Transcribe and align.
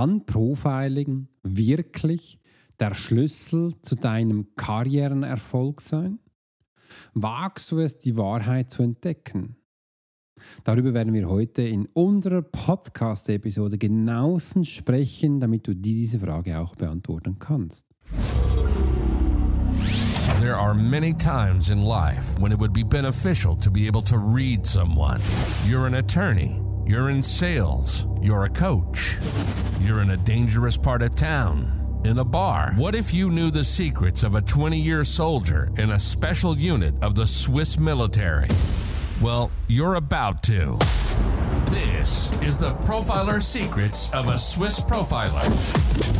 Kann 0.00 0.24
Profiling 0.24 1.28
wirklich 1.42 2.40
der 2.78 2.94
Schlüssel 2.94 3.74
zu 3.82 3.96
deinem 3.96 4.46
Karrierenerfolg 4.56 5.82
sein? 5.82 6.20
Wagst 7.12 7.70
du 7.70 7.80
es, 7.80 7.98
die 7.98 8.16
Wahrheit 8.16 8.70
zu 8.70 8.82
entdecken? 8.82 9.56
Darüber 10.64 10.94
werden 10.94 11.12
wir 11.12 11.28
heute 11.28 11.60
in 11.60 11.84
unserer 11.92 12.40
Podcast-Episode 12.40 13.76
genauestens 13.76 14.70
sprechen, 14.70 15.38
damit 15.38 15.66
du 15.66 15.74
diese 15.74 16.20
Frage 16.20 16.58
auch 16.58 16.76
beantworten 16.76 17.38
kannst. 17.38 17.86
There 20.40 20.56
are 20.56 20.72
many 20.72 21.12
times 21.12 21.68
in 21.68 21.82
life 21.82 22.40
when 22.40 22.52
it 22.52 22.58
would 22.58 22.72
be 22.72 22.84
beneficial 22.84 23.54
to 23.58 23.70
be 23.70 23.86
able 23.86 24.02
to 24.04 24.16
read 24.16 24.64
someone. 24.64 25.20
You're 25.68 25.84
an 25.84 25.92
attorney, 25.92 26.58
you're 26.90 27.10
in 27.10 27.22
sales, 27.22 28.04
you're 28.20 28.46
a 28.46 28.48
coach, 28.48 29.16
you're 29.80 30.00
in 30.00 30.10
a 30.10 30.16
dangerous 30.16 30.76
part 30.76 31.02
of 31.02 31.14
town 31.14 32.02
in 32.04 32.18
a 32.18 32.24
bar. 32.24 32.72
What 32.74 32.96
if 32.96 33.14
you 33.14 33.30
knew 33.30 33.52
the 33.52 33.62
secrets 33.62 34.24
of 34.24 34.34
a 34.34 34.40
20 34.40 34.76
year 34.76 35.04
soldier 35.04 35.70
in 35.76 35.92
a 35.92 35.98
special 36.00 36.58
unit 36.58 36.96
of 37.00 37.14
the 37.14 37.28
Swiss 37.28 37.78
military? 37.78 38.48
Well, 39.20 39.52
you're 39.68 39.94
about 39.94 40.42
to. 40.44 40.78
This 41.66 42.32
is 42.42 42.58
the 42.58 42.74
Profiler 42.78 43.40
Secrets 43.40 44.12
of 44.12 44.28
a 44.28 44.36
Swiss 44.36 44.80
Profiler. 44.80 46.19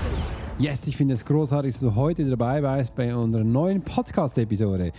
Yes, 0.61 0.85
ich 0.85 0.95
finde 0.95 1.15
es 1.15 1.25
großartig, 1.25 1.73
dass 1.73 1.81
du 1.81 1.95
heute 1.95 2.23
dabei 2.29 2.61
bist 2.61 2.93
bei 2.93 3.15
unserer 3.15 3.43
neuen 3.43 3.81
Podcast-Episode. 3.81 4.91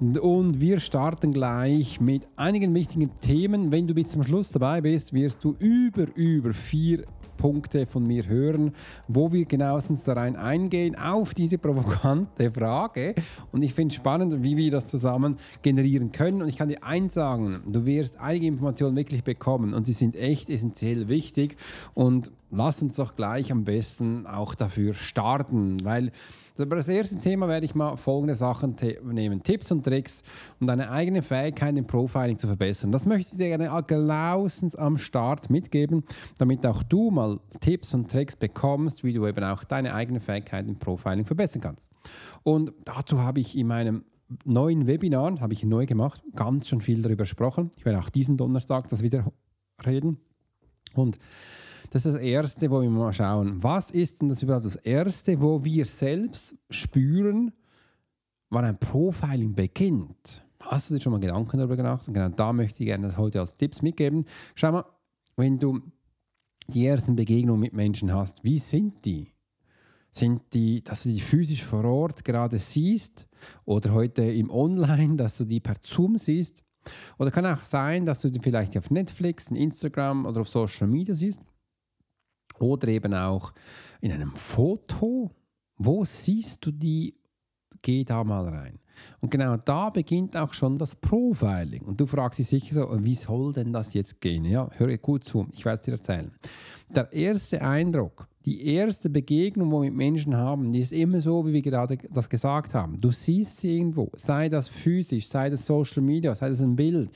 Und 0.00 0.58
wir 0.58 0.80
starten 0.80 1.34
gleich 1.34 2.00
mit 2.00 2.26
einigen 2.36 2.72
wichtigen 2.74 3.10
Themen. 3.20 3.70
Wenn 3.70 3.86
du 3.86 3.92
bis 3.92 4.12
zum 4.12 4.22
Schluss 4.22 4.52
dabei 4.52 4.80
bist, 4.80 5.12
wirst 5.12 5.44
du 5.44 5.54
über, 5.58 6.06
über 6.16 6.54
vier 6.54 7.04
Punkte 7.42 7.86
von 7.86 8.06
mir 8.06 8.28
hören, 8.28 8.72
wo 9.08 9.32
wir 9.32 9.46
genauestens 9.46 10.04
da 10.04 10.12
rein 10.12 10.36
eingehen 10.36 10.94
auf 10.94 11.34
diese 11.34 11.58
provokante 11.58 12.52
Frage. 12.52 13.16
Und 13.50 13.62
ich 13.62 13.74
finde 13.74 13.90
es 13.90 13.96
spannend, 13.96 14.44
wie 14.44 14.56
wir 14.56 14.70
das 14.70 14.86
zusammen 14.86 15.38
generieren 15.60 16.12
können. 16.12 16.40
Und 16.40 16.48
ich 16.48 16.56
kann 16.56 16.68
dir 16.68 16.84
eins 16.84 17.14
sagen, 17.14 17.62
du 17.66 17.84
wirst 17.84 18.20
einige 18.20 18.46
Informationen 18.46 18.94
wirklich 18.94 19.24
bekommen 19.24 19.74
und 19.74 19.86
sie 19.86 19.92
sind 19.92 20.14
echt 20.14 20.50
essentiell 20.50 21.08
wichtig. 21.08 21.56
Und 21.94 22.30
lass 22.52 22.80
uns 22.80 22.94
doch 22.94 23.16
gleich 23.16 23.50
am 23.50 23.64
besten 23.64 24.24
auch 24.28 24.54
dafür 24.54 24.94
starten, 24.94 25.84
weil 25.84 26.12
aber 26.58 26.76
das 26.76 26.88
erste 26.88 27.18
Thema 27.18 27.48
werde 27.48 27.64
ich 27.66 27.74
mal 27.74 27.96
folgende 27.96 28.34
Sachen 28.34 28.76
nehmen: 29.04 29.42
Tipps 29.42 29.72
und 29.72 29.84
Tricks, 29.84 30.22
um 30.60 30.66
deine 30.66 30.90
eigene 30.90 31.22
Fähigkeit 31.22 31.76
im 31.76 31.86
Profiling 31.86 32.38
zu 32.38 32.46
verbessern. 32.46 32.92
Das 32.92 33.06
möchte 33.06 33.32
ich 33.32 33.38
dir 33.38 33.56
gerne 33.56 33.82
genauestens 33.86 34.76
am 34.76 34.98
Start 34.98 35.50
mitgeben, 35.50 36.04
damit 36.38 36.66
auch 36.66 36.82
du 36.82 37.10
mal 37.10 37.40
Tipps 37.60 37.94
und 37.94 38.10
Tricks 38.10 38.36
bekommst, 38.36 39.04
wie 39.04 39.12
du 39.12 39.26
eben 39.26 39.44
auch 39.44 39.64
deine 39.64 39.94
eigene 39.94 40.20
Fähigkeit 40.20 40.66
im 40.66 40.76
Profiling 40.76 41.24
verbessern 41.24 41.62
kannst. 41.62 41.90
Und 42.42 42.72
dazu 42.84 43.20
habe 43.20 43.40
ich 43.40 43.56
in 43.56 43.66
meinem 43.66 44.04
neuen 44.44 44.86
Webinar, 44.86 45.40
habe 45.40 45.52
ich 45.52 45.64
neu 45.64 45.86
gemacht, 45.86 46.22
ganz 46.34 46.68
schon 46.68 46.80
viel 46.80 47.02
darüber 47.02 47.24
gesprochen. 47.24 47.70
Ich 47.76 47.84
werde 47.84 47.98
auch 47.98 48.08
diesen 48.08 48.36
Donnerstag 48.36 48.88
das 48.88 49.02
wieder 49.02 49.32
reden. 49.84 50.18
Und 50.94 51.18
das 51.92 52.06
ist 52.06 52.14
das 52.14 52.22
Erste, 52.22 52.70
wo 52.70 52.80
wir 52.80 52.88
mal 52.88 53.12
schauen, 53.12 53.62
was 53.62 53.90
ist 53.90 54.22
denn 54.22 54.30
das 54.30 54.42
überhaupt 54.42 54.64
das 54.64 54.76
Erste, 54.76 55.38
wo 55.42 55.62
wir 55.62 55.84
selbst 55.84 56.56
spüren, 56.70 57.52
wann 58.48 58.64
ein 58.64 58.78
Profiling 58.78 59.54
beginnt. 59.54 60.42
Hast 60.58 60.88
du 60.88 60.94
dir 60.94 61.02
schon 61.02 61.12
mal 61.12 61.20
Gedanken 61.20 61.58
darüber 61.58 61.76
gemacht? 61.76 62.08
Und 62.08 62.14
genau 62.14 62.30
da 62.30 62.54
möchte 62.54 62.82
ich 62.82 62.86
gerne 62.86 63.08
das 63.08 63.18
heute 63.18 63.40
als 63.40 63.58
Tipps 63.58 63.82
mitgeben. 63.82 64.24
Schau 64.54 64.72
mal, 64.72 64.86
wenn 65.36 65.58
du 65.58 65.80
die 66.68 66.86
ersten 66.86 67.14
Begegnungen 67.14 67.60
mit 67.60 67.74
Menschen 67.74 68.10
hast, 68.14 68.42
wie 68.42 68.58
sind 68.58 69.04
die? 69.04 69.30
Sind 70.12 70.40
die, 70.54 70.82
dass 70.82 71.02
du 71.02 71.10
die 71.10 71.20
physisch 71.20 71.62
vor 71.62 71.84
Ort 71.84 72.24
gerade 72.24 72.58
siehst 72.58 73.28
oder 73.66 73.92
heute 73.92 74.22
im 74.22 74.48
Online, 74.48 75.16
dass 75.16 75.36
du 75.36 75.44
die 75.44 75.60
per 75.60 75.76
Zoom 75.82 76.16
siehst? 76.16 76.64
Oder 77.18 77.30
kann 77.30 77.44
auch 77.44 77.62
sein, 77.62 78.06
dass 78.06 78.22
du 78.22 78.30
die 78.30 78.40
vielleicht 78.40 78.78
auf 78.78 78.90
Netflix, 78.90 79.48
in 79.48 79.56
Instagram 79.56 80.24
oder 80.24 80.40
auf 80.40 80.48
Social 80.48 80.86
Media 80.86 81.14
siehst? 81.14 81.40
Oder 82.62 82.88
eben 82.88 83.12
auch 83.12 83.52
in 84.00 84.12
einem 84.12 84.34
Foto. 84.36 85.30
Wo 85.76 86.04
siehst 86.04 86.64
du 86.64 86.70
die? 86.70 87.14
Geh 87.82 88.04
da 88.04 88.22
mal 88.22 88.48
rein. 88.48 88.78
Und 89.20 89.30
genau 89.30 89.56
da 89.56 89.90
beginnt 89.90 90.36
auch 90.36 90.52
schon 90.52 90.78
das 90.78 90.94
Profiling. 90.94 91.82
Und 91.82 92.00
du 92.00 92.06
fragst 92.06 92.38
dich 92.38 92.46
sicher 92.46 92.74
so, 92.74 93.04
wie 93.04 93.14
soll 93.14 93.52
denn 93.52 93.72
das 93.72 93.94
jetzt 93.94 94.20
gehen? 94.20 94.44
Ja, 94.44 94.70
höre 94.76 94.96
gut 94.98 95.24
zu, 95.24 95.48
ich 95.52 95.64
werde 95.64 95.80
es 95.80 95.84
dir 95.84 95.92
erzählen. 95.92 96.30
Der 96.94 97.12
erste 97.12 97.62
Eindruck, 97.62 98.28
die 98.44 98.66
erste 98.66 99.08
Begegnung, 99.08 99.70
wo 99.70 99.82
wir 99.82 99.90
mit 99.90 99.96
Menschen 99.96 100.36
haben, 100.36 100.72
die 100.72 100.80
ist 100.80 100.92
immer 100.92 101.20
so, 101.20 101.46
wie 101.46 101.52
wir 101.52 101.62
gerade 101.62 101.96
das 102.12 102.28
gesagt 102.28 102.74
haben. 102.74 102.98
Du 102.98 103.10
siehst 103.10 103.58
sie 103.58 103.76
irgendwo, 103.76 104.10
sei 104.14 104.48
das 104.48 104.68
physisch, 104.68 105.26
sei 105.28 105.48
das 105.48 105.66
Social 105.66 106.02
Media, 106.02 106.34
sei 106.34 106.48
das 106.48 106.60
ein 106.60 106.76
Bild, 106.76 107.10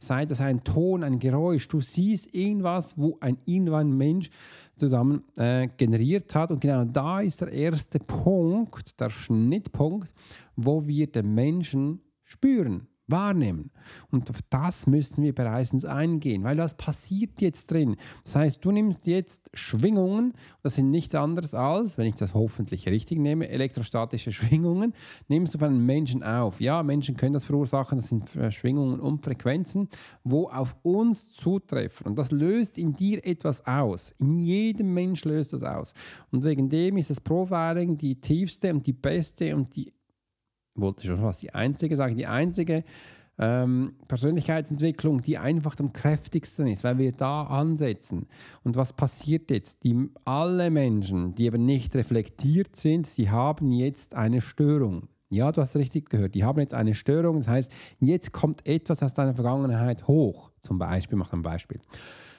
sei 0.00 0.26
das 0.26 0.40
ein 0.40 0.62
Ton, 0.64 1.02
ein 1.02 1.18
Geräusch. 1.18 1.68
Du 1.68 1.80
siehst 1.80 2.34
irgendwas, 2.34 2.98
wo 2.98 3.16
ein 3.20 3.38
irgendwann 3.46 3.96
Mensch 3.96 4.30
zusammen 4.76 5.24
äh, 5.36 5.68
generiert 5.76 6.34
hat. 6.34 6.50
Und 6.50 6.60
genau 6.60 6.84
da 6.84 7.20
ist 7.20 7.40
der 7.40 7.52
erste 7.52 7.98
Punkt, 7.98 8.98
der 9.00 9.10
Schnittpunkt, 9.10 10.12
wo 10.56 10.86
wir 10.86 11.10
den 11.10 11.34
Menschen 11.34 12.00
spüren 12.24 12.88
wahrnehmen. 13.06 13.70
Und 14.10 14.30
auf 14.30 14.40
das 14.50 14.86
müssen 14.86 15.22
wir 15.22 15.34
bereits 15.34 15.84
eingehen, 15.84 16.44
weil 16.44 16.56
das 16.56 16.74
passiert 16.76 17.40
jetzt 17.40 17.70
drin. 17.70 17.96
Das 18.24 18.36
heißt, 18.36 18.64
du 18.64 18.70
nimmst 18.70 19.06
jetzt 19.06 19.50
Schwingungen, 19.54 20.34
das 20.62 20.76
sind 20.76 20.90
nichts 20.90 21.14
anderes 21.14 21.54
als, 21.54 21.98
wenn 21.98 22.06
ich 22.06 22.14
das 22.14 22.34
hoffentlich 22.34 22.86
richtig 22.88 23.18
nehme, 23.18 23.48
elektrostatische 23.48 24.32
Schwingungen, 24.32 24.94
nimmst 25.28 25.54
du 25.54 25.58
von 25.58 25.68
einem 25.68 25.86
Menschen 25.86 26.22
auf. 26.22 26.60
Ja, 26.60 26.82
Menschen 26.82 27.16
können 27.16 27.34
das 27.34 27.44
verursachen, 27.44 27.98
das 27.98 28.08
sind 28.08 28.28
Schwingungen 28.50 29.00
und 29.00 29.22
Frequenzen, 29.22 29.88
wo 30.24 30.48
auf 30.48 30.76
uns 30.82 31.32
zutreffen. 31.32 32.06
Und 32.06 32.18
das 32.18 32.30
löst 32.30 32.78
in 32.78 32.94
dir 32.94 33.24
etwas 33.26 33.66
aus. 33.66 34.12
In 34.18 34.38
jedem 34.38 34.94
Mensch 34.94 35.24
löst 35.24 35.52
das 35.52 35.62
aus. 35.62 35.92
Und 36.30 36.44
wegen 36.44 36.68
dem 36.68 36.96
ist 36.96 37.10
das 37.10 37.20
Profiling 37.20 37.96
die 37.96 38.20
tiefste 38.20 38.72
und 38.72 38.86
die 38.86 38.92
beste 38.92 39.54
und 39.54 39.74
die 39.76 39.92
wollte 40.74 41.06
schon 41.06 41.18
fast 41.18 41.42
die 41.42 41.54
einzige 41.54 41.96
sagen, 41.96 42.16
die 42.16 42.26
einzige 42.26 42.84
ähm, 43.38 43.94
Persönlichkeitsentwicklung, 44.08 45.22
die 45.22 45.38
einfach 45.38 45.76
am 45.78 45.92
kräftigsten 45.92 46.66
ist, 46.66 46.84
weil 46.84 46.98
wir 46.98 47.12
da 47.12 47.44
ansetzen. 47.44 48.26
Und 48.62 48.76
was 48.76 48.92
passiert 48.92 49.50
jetzt? 49.50 49.84
Die, 49.84 50.10
alle 50.24 50.70
Menschen, 50.70 51.34
die 51.34 51.46
eben 51.46 51.64
nicht 51.64 51.94
reflektiert 51.94 52.76
sind, 52.76 53.06
sie 53.06 53.30
haben 53.30 53.72
jetzt 53.72 54.14
eine 54.14 54.40
Störung. 54.40 55.08
Ja, 55.32 55.50
du 55.50 55.62
hast 55.62 55.76
richtig 55.76 56.10
gehört. 56.10 56.34
Die 56.34 56.44
haben 56.44 56.60
jetzt 56.60 56.74
eine 56.74 56.94
Störung. 56.94 57.38
Das 57.38 57.48
heißt, 57.48 57.72
jetzt 58.00 58.32
kommt 58.32 58.66
etwas 58.66 59.02
aus 59.02 59.14
deiner 59.14 59.32
Vergangenheit 59.32 60.06
hoch. 60.06 60.50
Zum 60.60 60.78
Beispiel, 60.78 61.16
mach 61.16 61.32
ein 61.32 61.40
Beispiel. 61.40 61.80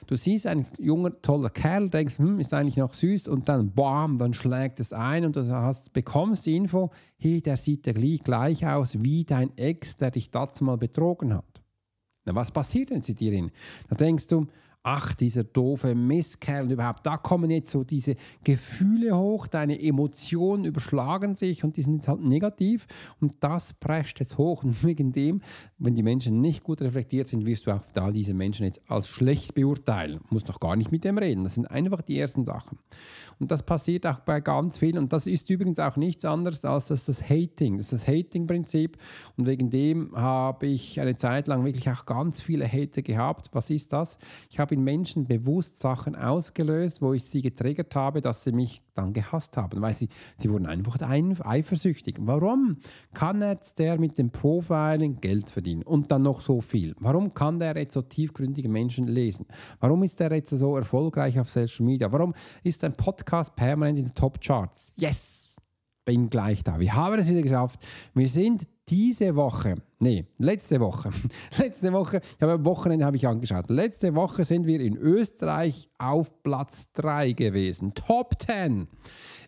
Du 0.06 0.14
siehst 0.14 0.46
einen 0.46 0.66
junger, 0.78 1.20
toller 1.20 1.50
Kerl, 1.50 1.90
denkst, 1.90 2.18
hm, 2.18 2.38
ist 2.38 2.54
eigentlich 2.54 2.76
noch 2.76 2.94
süß 2.94 3.26
und 3.26 3.48
dann 3.48 3.72
bam, 3.72 4.18
dann 4.18 4.32
schlägt 4.32 4.78
es 4.78 4.92
ein 4.92 5.24
und 5.24 5.34
du 5.34 5.44
hast, 5.48 5.92
bekommst 5.92 6.46
die 6.46 6.54
Info, 6.54 6.90
hey, 7.16 7.42
der 7.42 7.56
sieht 7.56 7.84
ja 7.88 7.92
gleich, 7.92 8.64
aus 8.64 9.02
wie 9.02 9.24
dein 9.24 9.56
Ex, 9.58 9.96
der 9.96 10.12
dich 10.12 10.30
dazu 10.30 10.62
mal 10.62 10.76
betrogen 10.76 11.34
hat. 11.34 11.62
Na, 12.26 12.34
was 12.34 12.52
passiert 12.52 12.90
denn 12.90 13.02
zu 13.02 13.14
dir? 13.14 13.50
Da 13.88 13.96
denkst 13.96 14.28
du, 14.28 14.46
ach, 14.86 15.14
dieser 15.14 15.44
doofe 15.44 15.94
Mistkerl 15.94 16.70
überhaupt, 16.70 17.06
da 17.06 17.16
kommen 17.16 17.50
jetzt 17.50 17.70
so 17.70 17.84
diese 17.84 18.16
Gefühle 18.44 19.16
hoch, 19.16 19.46
deine 19.46 19.80
Emotionen 19.80 20.66
überschlagen 20.66 21.34
sich 21.34 21.64
und 21.64 21.78
die 21.78 21.82
sind 21.82 21.94
jetzt 21.96 22.08
halt 22.08 22.20
negativ 22.20 22.86
und 23.18 23.32
das 23.40 23.72
prescht 23.72 24.20
jetzt 24.20 24.36
hoch 24.36 24.62
und 24.62 24.84
wegen 24.84 25.10
dem, 25.10 25.40
wenn 25.78 25.94
die 25.94 26.02
Menschen 26.02 26.42
nicht 26.42 26.62
gut 26.62 26.82
reflektiert 26.82 27.28
sind, 27.28 27.46
wirst 27.46 27.66
du 27.66 27.70
auch 27.70 27.80
da 27.94 28.12
diese 28.12 28.34
Menschen 28.34 28.66
jetzt 28.66 28.82
als 28.86 29.08
schlecht 29.08 29.54
beurteilen. 29.54 30.20
Du 30.28 30.34
musst 30.34 30.48
noch 30.48 30.60
gar 30.60 30.76
nicht 30.76 30.92
mit 30.92 31.02
dem 31.04 31.16
reden, 31.16 31.44
das 31.44 31.54
sind 31.54 31.70
einfach 31.70 32.02
die 32.02 32.18
ersten 32.18 32.44
Sachen. 32.44 32.78
Und 33.40 33.50
das 33.50 33.62
passiert 33.62 34.06
auch 34.06 34.20
bei 34.20 34.40
ganz 34.40 34.76
vielen 34.76 34.98
und 34.98 35.14
das 35.14 35.26
ist 35.26 35.48
übrigens 35.48 35.78
auch 35.78 35.96
nichts 35.96 36.26
anderes 36.26 36.62
als 36.66 36.88
das, 36.88 37.06
das 37.06 37.22
Hating, 37.30 37.78
das 37.78 37.88
das 37.88 38.06
Hating-Prinzip 38.06 38.98
und 39.38 39.46
wegen 39.46 39.70
dem 39.70 40.14
habe 40.14 40.66
ich 40.66 41.00
eine 41.00 41.16
Zeit 41.16 41.48
lang 41.48 41.64
wirklich 41.64 41.88
auch 41.88 42.04
ganz 42.04 42.42
viele 42.42 42.70
Hater 42.70 43.00
gehabt. 43.00 43.48
Was 43.52 43.70
ist 43.70 43.94
das? 43.94 44.18
Ich 44.50 44.58
habe 44.58 44.73
in 44.74 44.84
Menschen 44.84 45.26
bewusst 45.26 45.80
Sachen 45.80 46.14
ausgelöst, 46.14 47.00
wo 47.00 47.14
ich 47.14 47.24
sie 47.24 47.40
getriggert 47.40 47.94
habe, 47.94 48.20
dass 48.20 48.44
sie 48.44 48.52
mich 48.52 48.82
dann 48.94 49.12
gehasst 49.12 49.56
haben, 49.56 49.80
weil 49.80 49.94
sie, 49.94 50.08
sie 50.36 50.50
wurden 50.50 50.66
einfach 50.66 51.00
ein, 51.00 51.40
eifersüchtig. 51.40 52.16
Warum 52.20 52.78
kann 53.14 53.40
jetzt 53.40 53.78
der 53.78 53.98
mit 53.98 54.18
dem 54.18 54.30
Profiling 54.30 55.20
Geld 55.20 55.50
verdienen 55.50 55.82
und 55.82 56.10
dann 56.10 56.22
noch 56.22 56.42
so 56.42 56.60
viel? 56.60 56.94
Warum 56.98 57.32
kann 57.32 57.58
der 57.58 57.76
jetzt 57.76 57.94
so 57.94 58.02
tiefgründige 58.02 58.68
Menschen 58.68 59.06
lesen? 59.06 59.46
Warum 59.80 60.02
ist 60.02 60.20
der 60.20 60.32
jetzt 60.32 60.50
so 60.50 60.76
erfolgreich 60.76 61.38
auf 61.40 61.48
Social 61.48 61.86
Media? 61.86 62.10
Warum 62.12 62.34
ist 62.62 62.84
ein 62.84 62.94
Podcast 62.94 63.56
permanent 63.56 63.98
in 63.98 64.04
den 64.04 64.14
Top 64.14 64.40
Charts? 64.40 64.92
Yes! 64.96 65.43
Bin 66.04 66.28
gleich 66.28 66.62
da. 66.62 66.78
Wir 66.78 66.94
haben 66.94 67.18
es 67.18 67.28
wieder 67.28 67.42
geschafft. 67.42 67.80
Wir 68.14 68.28
sind 68.28 68.66
diese 68.88 69.34
Woche, 69.34 69.76
nee, 69.98 70.26
letzte 70.38 70.78
Woche, 70.80 71.10
letzte 71.58 71.92
Woche, 71.92 72.20
ich 72.36 72.42
habe 72.42 72.52
am 72.52 72.64
Wochenende 72.64 73.06
habe 73.06 73.16
ich 73.16 73.26
angeschaut. 73.26 73.70
Letzte 73.70 74.14
Woche 74.14 74.44
sind 74.44 74.66
wir 74.66 74.80
in 74.80 74.96
Österreich 74.96 75.88
auf 75.98 76.42
Platz 76.42 76.92
3 76.92 77.32
gewesen. 77.32 77.94
Top 77.94 78.34
10. 78.38 78.88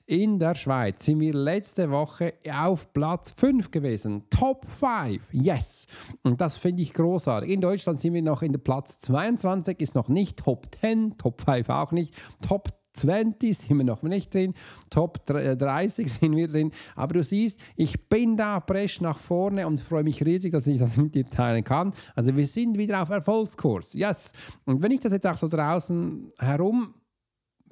In 0.09 0.39
der 0.39 0.55
Schweiz 0.55 1.05
sind 1.05 1.19
wir 1.19 1.35
letzte 1.35 1.91
Woche 1.91 2.35
auf 2.51 2.93
Platz 2.93 3.33
5 3.33 3.73
gewesen. 3.73 4.23
Top 4.31 4.65
5. 4.71 5.21
Yes. 5.33 5.87
Und 6.23 6.41
das 6.41 6.57
finde 6.59 6.83
ich 6.83 6.95
großartig. 6.95 7.51
In 7.51 7.61
Deutschland 7.61 7.99
sind 7.99 8.15
wir 8.15 8.23
noch 8.23 8.43
in 8.43 8.53
der 8.53 8.61
Platz 8.61 9.01
22, 9.01 9.81
ist 9.81 9.97
noch 9.97 10.09
nicht 10.09 10.39
Top 10.39 10.69
10, 10.81 11.19
Top 11.19 11.43
5 11.43 11.69
auch 11.71 11.91
nicht. 11.91 12.15
Top 12.41 12.69
20 12.97 13.57
sind 13.57 13.77
wir 13.77 13.85
noch 13.85 14.03
nicht 14.03 14.33
drin, 14.35 14.55
Top 14.91 15.25
30 15.27 16.13
sind 16.13 16.37
wir 16.37 16.49
drin. 16.49 16.73
Aber 16.95 17.15
du 17.15 17.23
siehst, 17.23 17.61
ich 17.77 18.09
bin 18.09 18.37
da 18.37 18.61
presch 18.61 19.01
nach 19.01 19.19
vorne 19.19 19.67
und 19.67 19.81
freue 19.81 20.05
mich 20.05 20.25
riesig, 20.25 20.53
dass 20.53 20.67
ich 20.67 20.79
das 20.79 20.97
mit 20.97 21.15
dir 21.15 21.29
teilen 21.29 21.65
kann. 21.65 21.93
Also 22.15 22.37
wir 22.37 22.47
sind 22.47 22.79
wieder 22.79 23.03
auf 23.03 23.11
Erfolgskurs. 23.11 23.95
Yes. 23.95 24.33
Und 24.65 24.83
wenn 24.83 24.91
ich 24.91 25.01
das 25.01 25.13
jetzt 25.13 25.27
auch 25.27 25.37
so 25.37 25.49
draußen 25.49 26.29
herum 26.39 26.95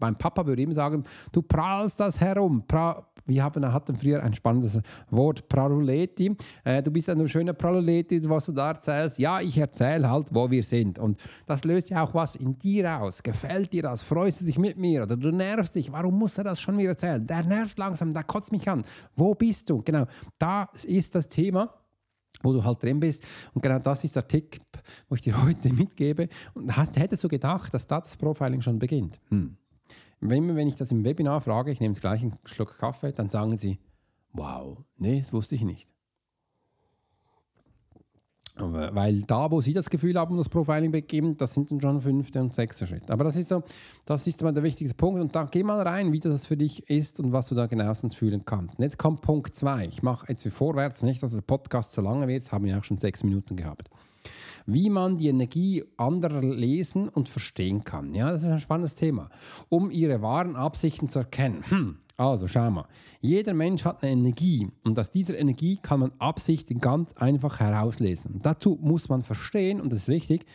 mein 0.04 0.16
Papa 0.16 0.44
würde 0.46 0.62
immer 0.62 0.74
sagen, 0.74 1.02
du 1.32 1.40
prahlst 1.40 1.98
das 1.98 2.20
herum. 2.20 2.62
Pra 2.66 3.06
wir 3.26 3.42
haben, 3.42 3.72
hatten 3.72 3.96
früher 3.96 4.22
ein 4.22 4.34
spannendes 4.34 4.78
Wort, 5.08 5.48
Praluleti. 5.48 6.36
Äh, 6.62 6.82
du 6.82 6.90
bist 6.90 7.08
ein 7.08 7.26
schöner 7.26 7.54
Praluleti, 7.54 8.20
was 8.28 8.44
du 8.44 8.52
da 8.52 8.68
erzählst. 8.68 9.18
Ja, 9.18 9.40
ich 9.40 9.56
erzähle 9.56 10.10
halt, 10.10 10.28
wo 10.30 10.50
wir 10.50 10.62
sind. 10.62 10.98
Und 10.98 11.18
das 11.46 11.64
löst 11.64 11.88
ja 11.88 12.04
auch 12.04 12.12
was 12.12 12.36
in 12.36 12.58
dir 12.58 13.00
aus. 13.00 13.22
Gefällt 13.22 13.72
dir 13.72 13.84
das? 13.84 14.02
Freust 14.02 14.42
du 14.42 14.44
dich 14.44 14.58
mit 14.58 14.76
mir? 14.76 15.04
Oder 15.04 15.16
du 15.16 15.30
nervst 15.30 15.74
dich? 15.74 15.90
Warum 15.90 16.18
muss 16.18 16.36
er 16.36 16.44
das 16.44 16.60
schon 16.60 16.76
wieder 16.76 16.90
erzählen? 16.90 17.26
Der 17.26 17.44
nervt 17.44 17.78
langsam, 17.78 18.12
der 18.12 18.24
kotzt 18.24 18.52
mich 18.52 18.68
an. 18.68 18.84
Wo 19.16 19.34
bist 19.34 19.70
du? 19.70 19.80
Genau, 19.82 20.04
da 20.38 20.68
ist 20.86 21.14
das 21.14 21.28
Thema 21.28 21.72
wo 22.42 22.52
du 22.52 22.62
halt 22.62 22.82
drin 22.82 23.00
bist. 23.00 23.24
Und 23.54 23.62
genau 23.62 23.78
das 23.78 24.04
ist 24.04 24.16
der 24.16 24.28
Tipp, 24.28 24.60
wo 25.08 25.14
ich 25.14 25.22
dir 25.22 25.42
heute 25.42 25.72
mitgebe. 25.72 26.28
Und 26.52 26.76
hast, 26.76 26.98
hättest 26.98 27.24
du 27.24 27.28
gedacht, 27.28 27.72
dass 27.72 27.86
da 27.86 28.00
das 28.00 28.16
Profiling 28.16 28.60
schon 28.60 28.78
beginnt? 28.78 29.18
Hm. 29.30 29.56
Wenn, 30.26 30.56
wenn 30.56 30.68
ich 30.68 30.76
das 30.76 30.90
im 30.90 31.04
Webinar 31.04 31.42
frage, 31.42 31.70
ich 31.70 31.80
nehme 31.80 31.92
jetzt 31.92 32.00
gleich 32.00 32.22
einen 32.22 32.38
Schluck 32.46 32.78
Kaffee, 32.78 33.12
dann 33.12 33.28
sagen 33.28 33.58
sie, 33.58 33.78
wow, 34.32 34.78
nee, 34.96 35.20
das 35.20 35.34
wusste 35.34 35.54
ich 35.54 35.62
nicht. 35.62 35.86
Weil 38.56 39.22
da, 39.22 39.50
wo 39.50 39.60
sie 39.60 39.74
das 39.74 39.90
Gefühl 39.90 40.16
haben, 40.16 40.36
das 40.38 40.48
Profiling 40.48 40.92
begeben, 40.92 41.36
das 41.36 41.52
sind 41.52 41.70
dann 41.70 41.80
schon 41.80 42.00
fünfte 42.00 42.40
und 42.40 42.54
sechste 42.54 42.86
Schritt. 42.86 43.10
Aber 43.10 43.24
das 43.24 43.36
ist 43.36 43.48
so, 43.48 43.64
das 44.06 44.26
ist 44.26 44.42
mal 44.42 44.54
der 44.54 44.62
wichtigste 44.62 44.96
Punkt. 44.96 45.20
Und 45.20 45.34
da 45.34 45.44
geh 45.50 45.64
mal 45.64 45.82
rein, 45.82 46.12
wie 46.12 46.20
das 46.20 46.46
für 46.46 46.56
dich 46.56 46.88
ist 46.88 47.18
und 47.20 47.32
was 47.32 47.48
du 47.48 47.56
da 47.56 47.66
genauestens 47.66 48.14
fühlen 48.14 48.44
kannst. 48.44 48.78
Und 48.78 48.84
jetzt 48.84 48.96
kommt 48.96 49.22
Punkt 49.22 49.54
zwei. 49.54 49.86
Ich 49.86 50.04
mache 50.04 50.26
jetzt 50.28 50.46
vorwärts, 50.48 51.02
nicht, 51.02 51.22
dass 51.22 51.32
der 51.32 51.40
Podcast 51.42 51.92
so 51.92 52.00
lange 52.00 52.28
wird. 52.28 52.42
Jetzt 52.42 52.52
haben 52.52 52.64
wir 52.64 52.78
auch 52.78 52.84
schon 52.84 52.96
sechs 52.96 53.24
Minuten 53.24 53.56
gehabt 53.56 53.90
wie 54.66 54.90
man 54.90 55.16
die 55.16 55.28
Energie 55.28 55.84
anderer 55.96 56.42
lesen 56.42 57.08
und 57.08 57.28
verstehen 57.28 57.84
kann. 57.84 58.14
Ja, 58.14 58.30
das 58.30 58.42
ist 58.42 58.50
ein 58.50 58.58
spannendes 58.58 58.94
Thema, 58.94 59.30
um 59.68 59.90
ihre 59.90 60.22
wahren 60.22 60.56
Absichten 60.56 61.08
zu 61.08 61.20
erkennen. 61.20 61.64
Hm. 61.68 61.98
Also 62.16 62.46
schau 62.46 62.70
mal, 62.70 62.86
jeder 63.20 63.54
Mensch 63.54 63.84
hat 63.84 64.04
eine 64.04 64.12
Energie 64.12 64.68
und 64.84 64.96
aus 64.96 65.10
dieser 65.10 65.36
Energie 65.36 65.78
kann 65.82 65.98
man 65.98 66.12
Absichten 66.20 66.78
ganz 66.78 67.12
einfach 67.14 67.58
herauslesen. 67.58 68.38
Dazu 68.40 68.78
muss 68.80 69.08
man 69.08 69.22
verstehen, 69.22 69.80
und 69.80 69.92
das 69.92 70.02
ist 70.02 70.08
wichtig, 70.08 70.46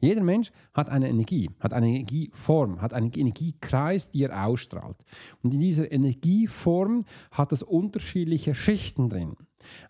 jeder 0.00 0.24
Mensch 0.24 0.50
hat 0.72 0.88
eine 0.88 1.08
Energie, 1.08 1.50
hat 1.60 1.72
eine 1.72 1.86
Energieform, 1.86 2.82
hat 2.82 2.94
einen 2.94 3.12
Energiekreis, 3.12 4.10
die 4.10 4.24
er 4.24 4.44
ausstrahlt. 4.44 4.96
Und 5.42 5.54
in 5.54 5.60
dieser 5.60 5.92
Energieform 5.92 7.04
hat 7.30 7.52
es 7.52 7.62
unterschiedliche 7.62 8.56
Schichten 8.56 9.08
drin. 9.08 9.36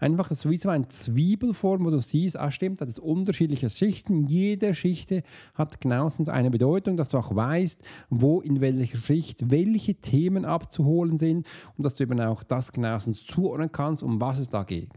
Einfach 0.00 0.30
so 0.30 0.50
wie 0.50 0.58
so 0.58 0.68
eine 0.68 0.88
Zwiebelform, 0.88 1.84
wo 1.84 1.90
du 1.90 2.00
siehst, 2.00 2.38
ah 2.38 2.50
stimmt, 2.50 2.80
das 2.80 2.88
ist 2.88 2.98
unterschiedliche 2.98 3.70
Schichten. 3.70 4.26
Jede 4.26 4.74
Schicht 4.74 5.10
hat 5.54 5.80
genauestens 5.80 6.28
eine 6.28 6.50
Bedeutung, 6.50 6.96
dass 6.96 7.10
du 7.10 7.18
auch 7.18 7.34
weißt, 7.34 7.82
wo 8.10 8.40
in 8.40 8.60
welcher 8.60 8.98
Schicht 8.98 9.50
welche 9.50 9.94
Themen 9.94 10.44
abzuholen 10.44 11.18
sind 11.18 11.46
und 11.76 11.84
dass 11.84 11.96
du 11.96 12.04
eben 12.04 12.20
auch 12.20 12.42
das 12.42 12.72
genauestens 12.72 13.26
zuordnen 13.26 13.72
kannst, 13.72 14.02
um 14.02 14.20
was 14.20 14.38
es 14.38 14.50
da 14.50 14.62
geht. 14.62 14.90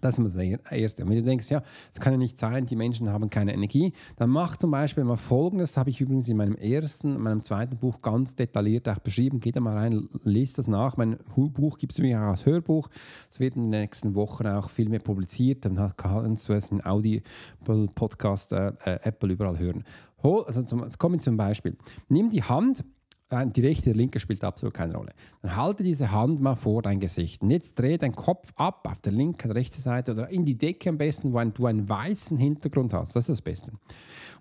Das 0.00 0.18
ist 0.18 0.36
das 0.36 0.42
Erste. 0.70 1.04
Und 1.04 1.10
wenn 1.10 1.16
du 1.16 1.22
denkst, 1.22 1.50
ja, 1.50 1.62
es 1.90 2.00
kann 2.00 2.12
ja 2.12 2.18
nicht 2.18 2.38
sein, 2.38 2.66
die 2.66 2.76
Menschen 2.76 3.08
haben 3.10 3.30
keine 3.30 3.54
Energie, 3.54 3.92
dann 4.16 4.28
mach 4.28 4.56
zum 4.56 4.70
Beispiel 4.70 5.04
mal 5.04 5.16
Folgendes, 5.16 5.70
das 5.70 5.78
habe 5.78 5.90
ich 5.90 6.00
übrigens 6.00 6.28
in 6.28 6.36
meinem 6.36 6.56
ersten, 6.56 7.18
meinem 7.18 7.42
zweiten 7.42 7.78
Buch 7.78 8.02
ganz 8.02 8.34
detailliert 8.34 8.88
auch 8.88 8.98
beschrieben. 8.98 9.40
Geht 9.40 9.56
da 9.56 9.60
mal 9.60 9.76
rein, 9.76 10.08
lest 10.22 10.58
das 10.58 10.68
nach. 10.68 10.98
Mein 10.98 11.18
Buch 11.34 11.78
gibt 11.78 11.92
es 11.92 11.98
übrigens 11.98 12.18
auch 12.18 12.30
als 12.30 12.46
Hörbuch. 12.46 12.90
Es 13.30 13.40
wird 13.40 13.56
in 13.56 13.62
den 13.62 13.70
nächsten 13.70 14.14
Wochen 14.14 14.46
auch 14.46 14.68
viel 14.68 14.90
mehr 14.90 15.00
publiziert. 15.00 15.64
Dann 15.64 15.92
kannst 15.96 16.48
du 16.48 16.52
es 16.52 16.70
in 16.70 16.84
Audio-Podcast, 16.84 18.52
äh, 18.52 18.72
äh, 18.84 18.98
Apple 19.02 19.32
überall 19.32 19.58
hören. 19.58 19.84
Hol, 20.22 20.44
also 20.44 20.62
zum, 20.62 20.86
kommen 20.98 21.20
zum 21.20 21.36
Beispiel. 21.38 21.76
Nimm 22.08 22.30
die 22.30 22.42
Hand 22.42 22.84
die 23.30 23.60
rechte, 23.60 23.92
die 23.92 23.98
linke 23.98 24.20
spielt 24.20 24.44
absolut 24.44 24.74
keine 24.74 24.94
Rolle. 24.94 25.12
Dann 25.42 25.56
halte 25.56 25.82
diese 25.82 26.12
Hand 26.12 26.40
mal 26.40 26.54
vor 26.54 26.82
dein 26.82 27.00
Gesicht. 27.00 27.42
Und 27.42 27.50
jetzt 27.50 27.74
dreh 27.78 27.98
deinen 27.98 28.14
Kopf 28.14 28.52
ab 28.54 28.86
auf 28.88 29.00
der 29.00 29.12
linken, 29.12 29.50
rechten 29.50 29.80
Seite 29.80 30.12
oder 30.12 30.28
in 30.28 30.44
die 30.44 30.56
Decke 30.56 30.90
am 30.90 30.98
besten, 30.98 31.32
wo 31.32 31.42
du 31.42 31.66
einen 31.66 31.88
weißen 31.88 32.36
Hintergrund 32.36 32.94
hast. 32.94 33.16
Das 33.16 33.28
ist 33.28 33.40
das 33.40 33.42
Beste. 33.42 33.72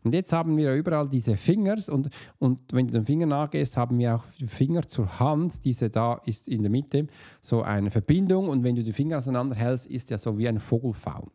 Und 0.04 0.14
jetzt 0.14 0.32
haben 0.34 0.56
wir 0.56 0.76
überall 0.76 1.10
diese 1.10 1.36
Fingers 1.36 1.90
und, 1.90 2.10
und 2.38 2.60
wenn 2.74 2.86
du 2.86 2.94
den 2.94 3.06
Finger 3.06 3.26
nachgehst, 3.26 3.76
haben 3.76 3.98
wir 3.98 4.16
auch 4.16 4.26
die 4.40 4.46
Finger 4.46 4.84
zur 4.84 5.20
Hand. 5.20 5.66
Diese 5.66 5.90
da 5.90 6.22
ist 6.26 6.48
in 6.48 6.62
der 6.62 6.70
Mitte 6.70 7.08
so 7.42 7.64
eine 7.64 7.90
Verbindung 7.90 8.50
und 8.50 8.64
wenn 8.64 8.76
du 8.76 8.84
die 8.84 8.94
Finger 8.94 9.18
auseinanderhältst, 9.18 9.88
ist 9.88 10.12
ja 10.12 10.20
so 10.20 10.38
wie 10.38 10.48
ein 10.48 10.60
Vogelfaun. 10.60 11.32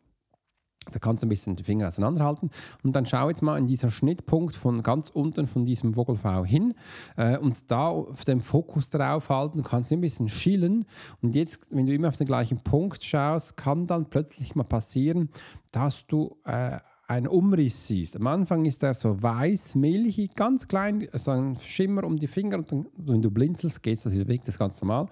Da 0.89 0.97
kannst 0.97 1.21
du 1.21 1.27
ein 1.27 1.29
bisschen 1.29 1.55
die 1.55 1.63
Finger 1.63 1.87
auseinanderhalten. 1.87 2.49
Und 2.83 2.95
dann 2.95 3.05
schau 3.05 3.29
jetzt 3.29 3.43
mal 3.43 3.57
in 3.57 3.67
dieser 3.67 3.91
Schnittpunkt 3.91 4.55
von 4.55 4.81
ganz 4.81 5.09
unten 5.09 5.47
von 5.47 5.63
diesem 5.63 5.93
Vogelfau 5.93 6.43
hin 6.43 6.73
äh, 7.17 7.37
und 7.37 7.69
da 7.69 7.89
auf 7.89 8.25
dem 8.25 8.41
Fokus 8.41 8.89
drauf 8.89 9.29
halten, 9.29 9.61
kannst 9.61 9.91
du 9.91 9.95
ein 9.95 10.01
bisschen 10.01 10.27
schillen 10.27 10.85
und 11.21 11.35
jetzt, 11.35 11.67
wenn 11.69 11.85
du 11.85 11.93
immer 11.93 12.07
auf 12.07 12.17
den 12.17 12.25
gleichen 12.25 12.63
Punkt 12.63 13.03
schaust, 13.03 13.57
kann 13.57 13.85
dann 13.85 14.09
plötzlich 14.09 14.55
mal 14.55 14.63
passieren, 14.63 15.29
dass 15.71 16.07
du 16.07 16.35
äh, 16.45 16.79
einen 17.11 17.27
Umriss 17.27 17.87
siehst. 17.87 18.15
Am 18.15 18.25
Anfang 18.27 18.63
ist 18.63 18.81
er 18.83 18.93
so 18.93 19.21
weiß, 19.21 19.75
milchig, 19.75 20.33
ganz 20.35 20.67
klein, 20.67 21.07
so 21.13 21.31
ein 21.31 21.57
Schimmer 21.59 22.05
um 22.05 22.17
die 22.17 22.27
Finger 22.27 22.57
und 22.57 22.71
dann, 22.71 22.87
wenn 22.95 23.21
du 23.21 23.29
blinzelst, 23.29 23.83
geht 23.83 24.03
das 24.03 24.13
wieder 24.13 24.27
weg, 24.29 24.41
das 24.45 24.55
ist 24.55 24.59
ganz 24.59 24.81
normal. 24.81 25.07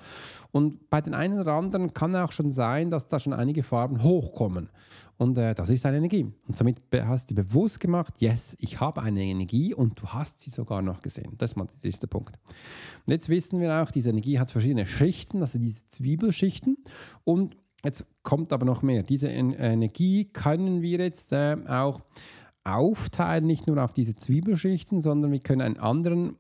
Und 0.52 0.90
bei 0.90 1.02
den 1.02 1.14
einen 1.14 1.40
oder 1.40 1.54
anderen 1.54 1.94
kann 1.94 2.16
auch 2.16 2.32
schon 2.32 2.52
sein, 2.52 2.90
dass 2.90 3.08
da 3.08 3.20
schon 3.20 3.34
einige 3.34 3.64
Farben 3.64 4.02
hochkommen. 4.02 4.70
Und 5.18 5.38
äh, 5.38 5.54
das 5.54 5.70
ist 5.70 5.86
eine 5.86 5.98
Energie. 5.98 6.32
Und 6.48 6.56
somit 6.56 6.82
hast 6.94 7.32
du 7.32 7.36
bewusst 7.36 7.82
gemacht, 7.82 8.14
yes, 8.20 8.56
ich 8.60 8.80
habe 8.80 9.02
eine 9.02 9.22
Energie 9.22 9.74
und 9.74 10.00
du 10.02 10.08
hast 10.08 10.40
sie 10.40 10.50
sogar 10.50 10.82
noch 10.82 11.02
gesehen. 11.02 11.34
Das 11.38 11.52
ist 11.52 11.58
mal 11.58 11.68
der 11.68 11.84
erste 11.84 12.08
Punkt. 12.08 12.40
Und 13.06 13.12
jetzt 13.12 13.28
wissen 13.28 13.60
wir 13.60 13.84
auch, 13.84 13.92
diese 13.92 14.12
Energie 14.12 14.40
hat 14.40 14.52
verschiedene 14.52 14.88
Schichten, 14.88 15.42
also 15.42 15.60
diese 15.60 15.86
Zwiebelschichten. 15.88 16.78
Und 17.26 17.58
Jetzt 17.84 18.06
kommt 18.24 18.52
aber 18.52 18.66
noch 18.66 18.82
mehr. 18.82 19.04
Diese 19.04 19.30
Energie 19.30 20.26
können 20.26 20.82
wir 20.82 21.00
jetzt 21.00 21.32
äh, 21.32 21.56
auch 21.68 22.02
aufteilen, 22.64 23.46
nicht 23.46 23.68
nur 23.68 23.82
auf 23.84 23.94
diese 23.94 24.16
Zwiebelschichten, 24.16 25.02
sondern 25.02 25.32
wir 25.32 25.40
können 25.40 25.62
einen 25.62 25.78
anderen 25.78 26.38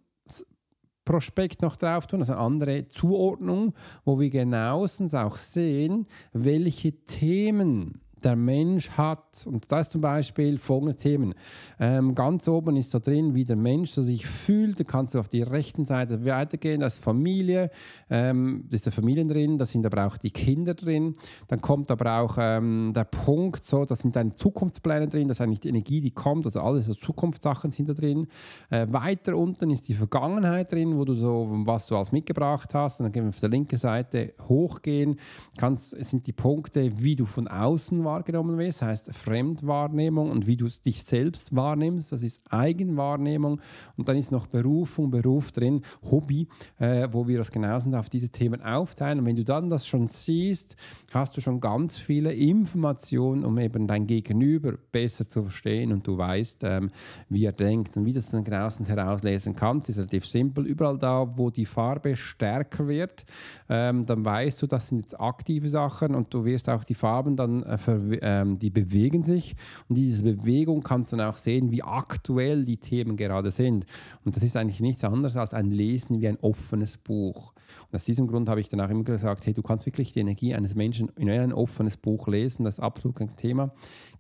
Prospekt 1.05 1.62
noch 1.62 1.75
drauf 1.75 2.05
tun, 2.05 2.19
also 2.19 2.34
eine 2.34 2.41
andere 2.41 2.88
Zuordnung, 2.88 3.74
wo 4.05 4.19
wir 4.19 4.29
genauestens 4.29 5.15
auch 5.15 5.38
sehen, 5.38 6.08
welche 6.34 7.03
Themen 7.05 8.01
der 8.23 8.35
Mensch 8.35 8.89
hat, 8.91 9.45
und 9.45 9.71
das 9.71 9.88
ist 9.88 9.91
zum 9.93 10.01
Beispiel 10.01 10.57
folgende 10.57 10.95
Themen. 10.95 11.33
Ähm, 11.79 12.15
ganz 12.15 12.47
oben 12.47 12.75
ist 12.75 12.93
da 12.93 12.99
drin, 12.99 13.35
wie 13.35 13.45
der 13.45 13.55
Mensch 13.55 13.91
so 13.91 14.01
sich 14.01 14.25
fühlt. 14.25 14.79
Da 14.79 14.83
kannst 14.83 15.15
du 15.15 15.19
auf 15.19 15.27
die 15.27 15.41
rechten 15.41 15.85
Seite 15.85 16.25
weitergehen. 16.25 16.81
Da 16.81 16.88
ist 16.88 16.99
Familie, 16.99 17.71
ähm, 18.09 18.65
da 18.69 18.75
ist 18.75 18.85
der 18.85 18.93
Familien 18.93 19.27
drin, 19.27 19.57
da 19.57 19.65
sind 19.65 19.85
aber 19.85 20.05
auch 20.05 20.17
die 20.17 20.31
Kinder 20.31 20.73
drin. 20.73 21.13
Dann 21.47 21.61
kommt 21.61 21.91
aber 21.91 22.19
auch 22.19 22.38
ähm, 22.39 22.91
der 22.95 23.05
Punkt, 23.05 23.63
so, 23.63 23.85
da 23.85 23.95
sind 23.95 24.15
deine 24.15 24.33
Zukunftspläne 24.33 25.07
drin, 25.07 25.27
das 25.27 25.38
ist 25.38 25.41
eigentlich 25.41 25.59
die 25.61 25.69
Energie, 25.69 26.01
die 26.01 26.11
kommt, 26.11 26.45
also 26.45 26.61
alle 26.61 26.81
so 26.81 26.93
Zukunftssachen 26.93 27.71
sind 27.71 27.89
da 27.89 27.93
drin. 27.93 28.27
Äh, 28.69 28.88
weiter 28.89 29.35
unten 29.35 29.69
ist 29.69 29.88
die 29.88 29.93
Vergangenheit 29.93 30.71
drin, 30.71 30.97
wo 30.97 31.05
du 31.05 31.13
so, 31.15 31.47
was 31.65 31.88
du 31.88 31.95
alles 31.95 32.11
mitgebracht 32.11 32.73
hast. 32.73 32.99
Und 32.99 33.05
dann 33.05 33.11
gehen 33.11 33.23
wir 33.23 33.29
auf 33.29 33.39
der 33.39 33.49
linken 33.49 33.77
Seite 33.77 34.33
hochgehen, 34.47 35.17
kannst, 35.57 35.91
sind 36.05 36.27
die 36.27 36.33
Punkte, 36.33 36.91
wie 37.01 37.15
du 37.15 37.25
von 37.25 37.47
außen 37.47 38.03
wahrgenommen 38.10 38.58
wirst, 38.58 38.82
heißt 38.82 39.13
Fremdwahrnehmung 39.13 40.32
und 40.32 40.48
wie 40.48 40.58
du 40.58 40.68
dich 40.68 41.04
selbst 41.04 41.56
wahrnimmst, 41.56 42.12
das 42.12 42.24
ist 42.24 42.42
Eigenwahrnehmung 42.50 43.62
und 43.98 44.10
dann 44.10 44.18
ist 44.18 44.32
noch 44.32 44.48
Berufung, 44.48 45.12
Beruf 45.12 45.51
drin, 45.51 45.84
Hobby, 46.10 46.48
äh, 46.80 47.08
wo 47.12 47.28
wir 47.28 47.38
das 47.38 47.51
genauso 47.51 47.92
auf 47.92 48.10
diese 48.10 48.30
Themen 48.30 48.62
aufteilen 48.62 49.20
und 49.20 49.25
wenn 49.25 49.36
du 49.36 49.44
dann 49.44 49.70
das 49.70 49.86
schon 49.86 50.08
siehst, 50.08 50.75
hast 51.13 51.38
du 51.38 51.42
schon 51.42 51.60
ganz 51.60 51.98
viele 51.98 52.34
Informationen, 52.34 53.46
um 53.46 53.58
eben 53.60 53.86
dein 53.86 54.08
Gegenüber 54.08 54.74
besser 54.92 55.28
zu 55.28 55.44
verstehen 55.44 55.92
und 55.92 56.08
du 56.08 56.18
weißt, 56.18 56.63
ähm, 56.63 56.89
wie 57.30 57.46
er 57.46 57.51
denkt 57.51 57.96
und 57.96 58.06
wie 58.06 58.13
du 58.13 58.20
das 58.20 58.32
dann 58.32 58.44
genauestens 58.44 58.89
herauslesen 58.89 59.56
kannst, 59.56 59.89
ist 59.89 59.98
relativ 59.98 60.25
simpel. 60.25 60.66
Überall 60.66 60.98
da, 60.98 61.38
wo 61.38 61.50
die 61.50 61.66
Farbe 61.66 62.16
stärker 62.16 62.88
wird, 62.88 63.25
ähm, 63.70 64.06
dann 64.06 64.25
weißt 64.25 64.62
du, 64.62 64.68
das 64.68 64.89
sind 64.89 65.00
jetzt 65.00 65.20
aktive 65.20 65.68
Sachen 65.68 66.16
und 66.16 66.34
du 66.34 66.46
wirst 66.46 66.70
auch 66.70 66.84
die 66.84 66.96
Farben 66.96 67.36
dann, 67.36 67.63
äh, 67.63 67.78
ähm, 68.22 68.60
die 68.60 68.70
bewegen 68.70 69.24
sich 69.24 69.56
und 69.88 69.98
diese 69.98 70.24
Bewegung 70.24 70.82
kannst 70.82 71.12
du 71.12 71.18
dann 71.18 71.29
auch 71.29 71.38
sehen, 71.38 71.72
wie 71.72 71.84
aktuell 71.84 72.65
die 72.65 72.77
Themen 72.77 73.18
gerade 73.18 73.51
sind. 73.51 73.86
Und 74.25 74.36
das 74.36 74.44
ist 74.44 74.58
eigentlich 74.58 74.82
nichts 74.82 75.03
anderes 75.03 75.38
als 75.38 75.53
ein 75.53 75.72
Lesen 75.72 76.22
wie 76.22 76.27
ein 76.27 76.39
offenes 76.41 76.98
Buch. 76.98 77.53
Und 77.88 77.96
aus 77.96 78.06
diesem 78.06 78.27
Grund 78.27 78.50
habe 78.50 78.62
ich 78.62 78.70
dann 78.70 78.82
auch 78.82 78.89
immer 78.89 79.03
gesagt, 79.03 79.46
hey, 79.46 79.53
du 79.53 79.62
kannst 79.62 79.86
wirklich 79.86 80.13
die 80.13 80.20
Energie 80.20 80.53
eines 80.56 80.75
Menschen 80.75 81.10
in 81.18 81.29
ein 81.29 81.53
offenes 81.53 81.98
Buch 81.98 82.27
lesen, 82.27 82.63
das 82.63 82.75
ist 82.75 82.84
absolut 82.84 83.20
ein 83.22 83.36
Thema. 83.36 83.70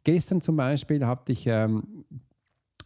Gestern 0.03 0.41
zum 0.41 0.55
Beispiel 0.55 1.05
hatte 1.05 1.31
ich 1.31 1.45
ähm, 1.47 2.05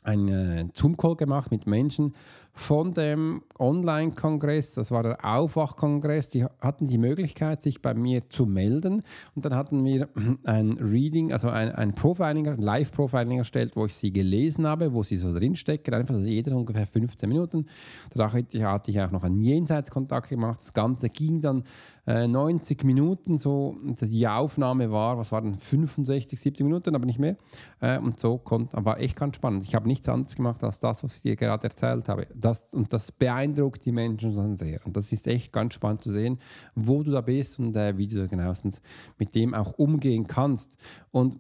einen 0.04 0.72
Zoom-Call 0.74 1.16
gemacht 1.16 1.52
mit 1.52 1.68
Menschen 1.68 2.14
von 2.56 2.94
dem 2.94 3.42
Online-Kongress, 3.58 4.76
das 4.76 4.92
war 4.92 5.02
der 5.02 5.26
Aufwachkongress, 5.26 6.30
die 6.30 6.46
hatten 6.62 6.88
die 6.88 7.00
Möglichkeit, 7.00 7.64
sich 7.64 7.82
bei 7.82 7.96
mir 7.96 8.30
zu 8.30 8.46
melden 8.46 9.02
und 9.34 9.44
dann 9.44 9.56
hatten 9.56 9.84
wir 9.84 10.08
ein 10.44 10.74
Reading, 10.74 11.34
also 11.34 11.50
ein, 11.50 11.72
ein 11.72 11.96
Profiling, 11.96 12.48
ein 12.48 12.62
Live-Profiling 12.62 13.40
erstellt, 13.40 13.76
wo 13.76 13.88
ich 13.88 13.96
sie 13.96 14.14
gelesen 14.14 14.68
habe, 14.68 14.94
wo 14.94 15.02
sie 15.02 15.18
so 15.18 15.34
drinstecken, 15.34 15.96
einfach 15.96 16.14
also 16.14 16.28
jeder 16.28 16.56
ungefähr 16.56 16.86
15 16.86 17.28
Minuten. 17.28 17.66
Danach 18.12 18.34
hatte 18.34 18.92
ich 18.92 19.02
auch 19.02 19.12
noch 19.12 19.24
einen 19.24 19.42
Jenseitskontakt 19.42 20.30
gemacht, 20.30 20.62
das 20.62 20.74
Ganze 20.74 21.10
ging 21.10 21.42
dann 21.42 21.64
90 22.06 22.84
äh, 22.84 22.86
Minuten, 22.86 23.38
so 23.38 23.78
die 23.82 24.28
Aufnahme 24.28 24.92
war, 24.92 25.18
was 25.18 25.32
waren 25.32 25.58
65, 25.58 26.38
70 26.38 26.66
Minuten, 26.66 26.96
aber 26.96 27.06
nicht 27.06 27.20
mehr. 27.20 27.38
Äh, 27.80 27.98
und 27.98 28.20
so 28.20 28.38
konnte, 28.38 28.84
war 28.84 29.00
echt 29.00 29.16
ganz 29.16 29.38
spannend. 29.38 29.64
Ich 29.64 29.74
habe 29.74 29.88
nichts 29.94 30.10
anderes 30.10 30.36
gemacht 30.36 30.64
als 30.64 30.80
das, 30.80 31.04
was 31.04 31.16
ich 31.18 31.22
dir 31.22 31.36
gerade 31.36 31.68
erzählt 31.68 32.10
habe 32.10 32.28
das, 32.34 32.74
und 32.74 32.92
das 32.92 33.12
beeindruckt 33.12 33.86
die 33.86 33.92
Menschen 33.92 34.36
schon 34.36 34.58
sehr. 34.58 34.86
Und 34.86 34.98
das 34.98 35.12
ist 35.12 35.28
echt 35.28 35.54
ganz 35.54 35.74
spannend 35.76 36.04
zu 36.04 36.12
sehen, 36.12 36.40
wo 36.76 37.04
du 37.04 37.12
da 37.12 37.22
bist 37.22 37.60
und 37.60 37.76
äh, 37.76 37.98
wie 37.98 38.08
du 38.08 38.28
genauestens 38.28 38.82
mit 39.18 39.34
dem 39.36 39.54
auch 39.54 39.74
umgehen 39.74 40.28
kannst. 40.28 40.78
Und 41.12 41.40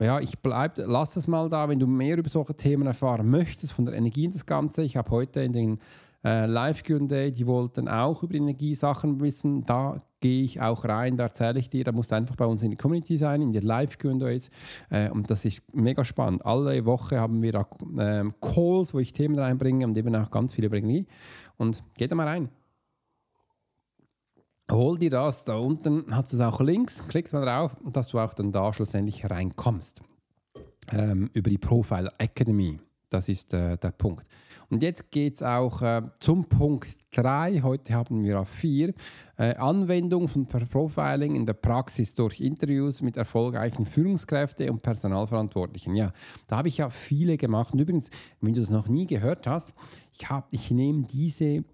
ja, 0.00 0.18
ich 0.18 0.38
bleib, 0.38 0.78
lass 0.78 1.16
es 1.16 1.28
mal 1.28 1.48
da, 1.50 1.68
wenn 1.68 1.78
du 1.78 1.86
mehr 1.86 2.16
über 2.16 2.28
solche 2.28 2.54
Themen 2.54 2.86
erfahren 2.86 3.28
möchtest, 3.28 3.74
von 3.74 3.84
der 3.84 3.94
Energie 3.94 4.24
in 4.24 4.30
das 4.30 4.46
Ganze. 4.46 4.82
Ich 4.82 4.96
habe 4.96 5.10
heute 5.10 5.42
in 5.42 5.52
den 5.52 5.78
äh, 6.24 6.46
Live 6.46 6.82
Day, 6.82 7.32
die 7.32 7.46
wollten 7.46 7.88
auch 7.88 8.22
über 8.22 8.34
Energiesachen 8.34 9.20
wissen. 9.20 9.64
Da 9.64 10.02
gehe 10.20 10.44
ich 10.44 10.60
auch 10.60 10.84
rein, 10.84 11.16
da 11.16 11.24
erzähle 11.24 11.58
ich 11.58 11.70
dir, 11.70 11.84
da 11.84 11.92
musst 11.92 12.12
du 12.12 12.16
einfach 12.16 12.36
bei 12.36 12.44
uns 12.44 12.62
in 12.62 12.70
die 12.70 12.76
Community 12.76 13.16
sein, 13.16 13.40
in 13.40 13.52
der 13.52 13.62
Live 13.62 13.96
Days. 13.96 14.50
Äh, 14.90 15.10
und 15.10 15.30
das 15.30 15.44
ist 15.44 15.74
mega 15.74 16.04
spannend. 16.04 16.44
Alle 16.44 16.84
Woche 16.84 17.18
haben 17.18 17.42
wir 17.42 17.52
da 17.52 17.66
äh, 17.96 18.30
Calls, 18.40 18.94
wo 18.94 18.98
ich 18.98 19.12
Themen 19.12 19.38
reinbringe 19.38 19.86
und 19.86 19.96
eben 19.96 20.14
auch 20.14 20.30
ganz 20.30 20.52
viele 20.52 20.68
Energie. 20.68 21.06
Und 21.56 21.82
geh 21.96 22.06
da 22.06 22.14
mal 22.14 22.28
rein. 22.28 22.50
Hol 24.70 24.98
dir 24.98 25.10
das, 25.10 25.44
da 25.44 25.56
unten 25.56 26.14
hat 26.14 26.32
es 26.32 26.38
auch 26.38 26.60
Links, 26.60 27.02
klick 27.08 27.32
mal 27.32 27.44
drauf, 27.44 27.76
dass 27.92 28.08
du 28.08 28.20
auch 28.20 28.32
dann 28.34 28.52
da 28.52 28.72
schlussendlich 28.72 29.28
reinkommst. 29.28 30.02
Ähm, 30.92 31.28
über 31.32 31.50
die 31.50 31.58
Profile 31.58 32.12
Academy. 32.18 32.78
Das 33.10 33.28
ist 33.28 33.52
äh, 33.52 33.76
der 33.76 33.90
Punkt. 33.90 34.26
Und 34.70 34.84
jetzt 34.84 35.10
geht 35.10 35.34
es 35.34 35.42
auch 35.42 35.82
äh, 35.82 36.02
zum 36.20 36.44
Punkt 36.44 36.88
3. 37.10 37.60
Heute 37.62 37.92
haben 37.92 38.22
wir 38.22 38.38
auf 38.38 38.48
4. 38.48 38.94
Äh, 39.36 39.56
Anwendung 39.56 40.28
von 40.28 40.46
Profiling 40.46 41.34
in 41.34 41.44
der 41.44 41.54
Praxis 41.54 42.14
durch 42.14 42.40
Interviews 42.40 43.02
mit 43.02 43.16
erfolgreichen 43.16 43.84
Führungskräften 43.84 44.70
und 44.70 44.82
Personalverantwortlichen. 44.82 45.96
Ja, 45.96 46.12
da 46.46 46.58
habe 46.58 46.68
ich 46.68 46.78
ja 46.78 46.88
viele 46.88 47.36
gemacht. 47.36 47.72
Und 47.72 47.80
übrigens, 47.80 48.10
wenn 48.40 48.54
du 48.54 48.60
das 48.60 48.70
noch 48.70 48.86
nie 48.86 49.06
gehört 49.06 49.48
hast, 49.48 49.74
ich, 50.12 50.28
ich 50.52 50.70
nehme 50.70 51.02
diese 51.02 51.64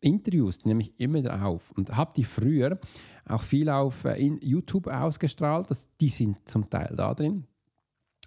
Interviews, 0.00 0.58
die 0.58 0.68
nehme 0.68 0.82
ich 0.82 0.98
immer 0.98 1.46
auf 1.46 1.70
und 1.76 1.96
habe 1.96 2.12
die 2.16 2.24
früher 2.24 2.80
auch 3.28 3.42
viel 3.42 3.68
auf 3.68 4.04
äh, 4.04 4.20
YouTube 4.42 4.88
ausgestrahlt. 4.88 5.70
Das, 5.70 5.88
die 6.00 6.08
sind 6.08 6.48
zum 6.48 6.68
Teil 6.68 6.92
da 6.96 7.14
drin. 7.14 7.46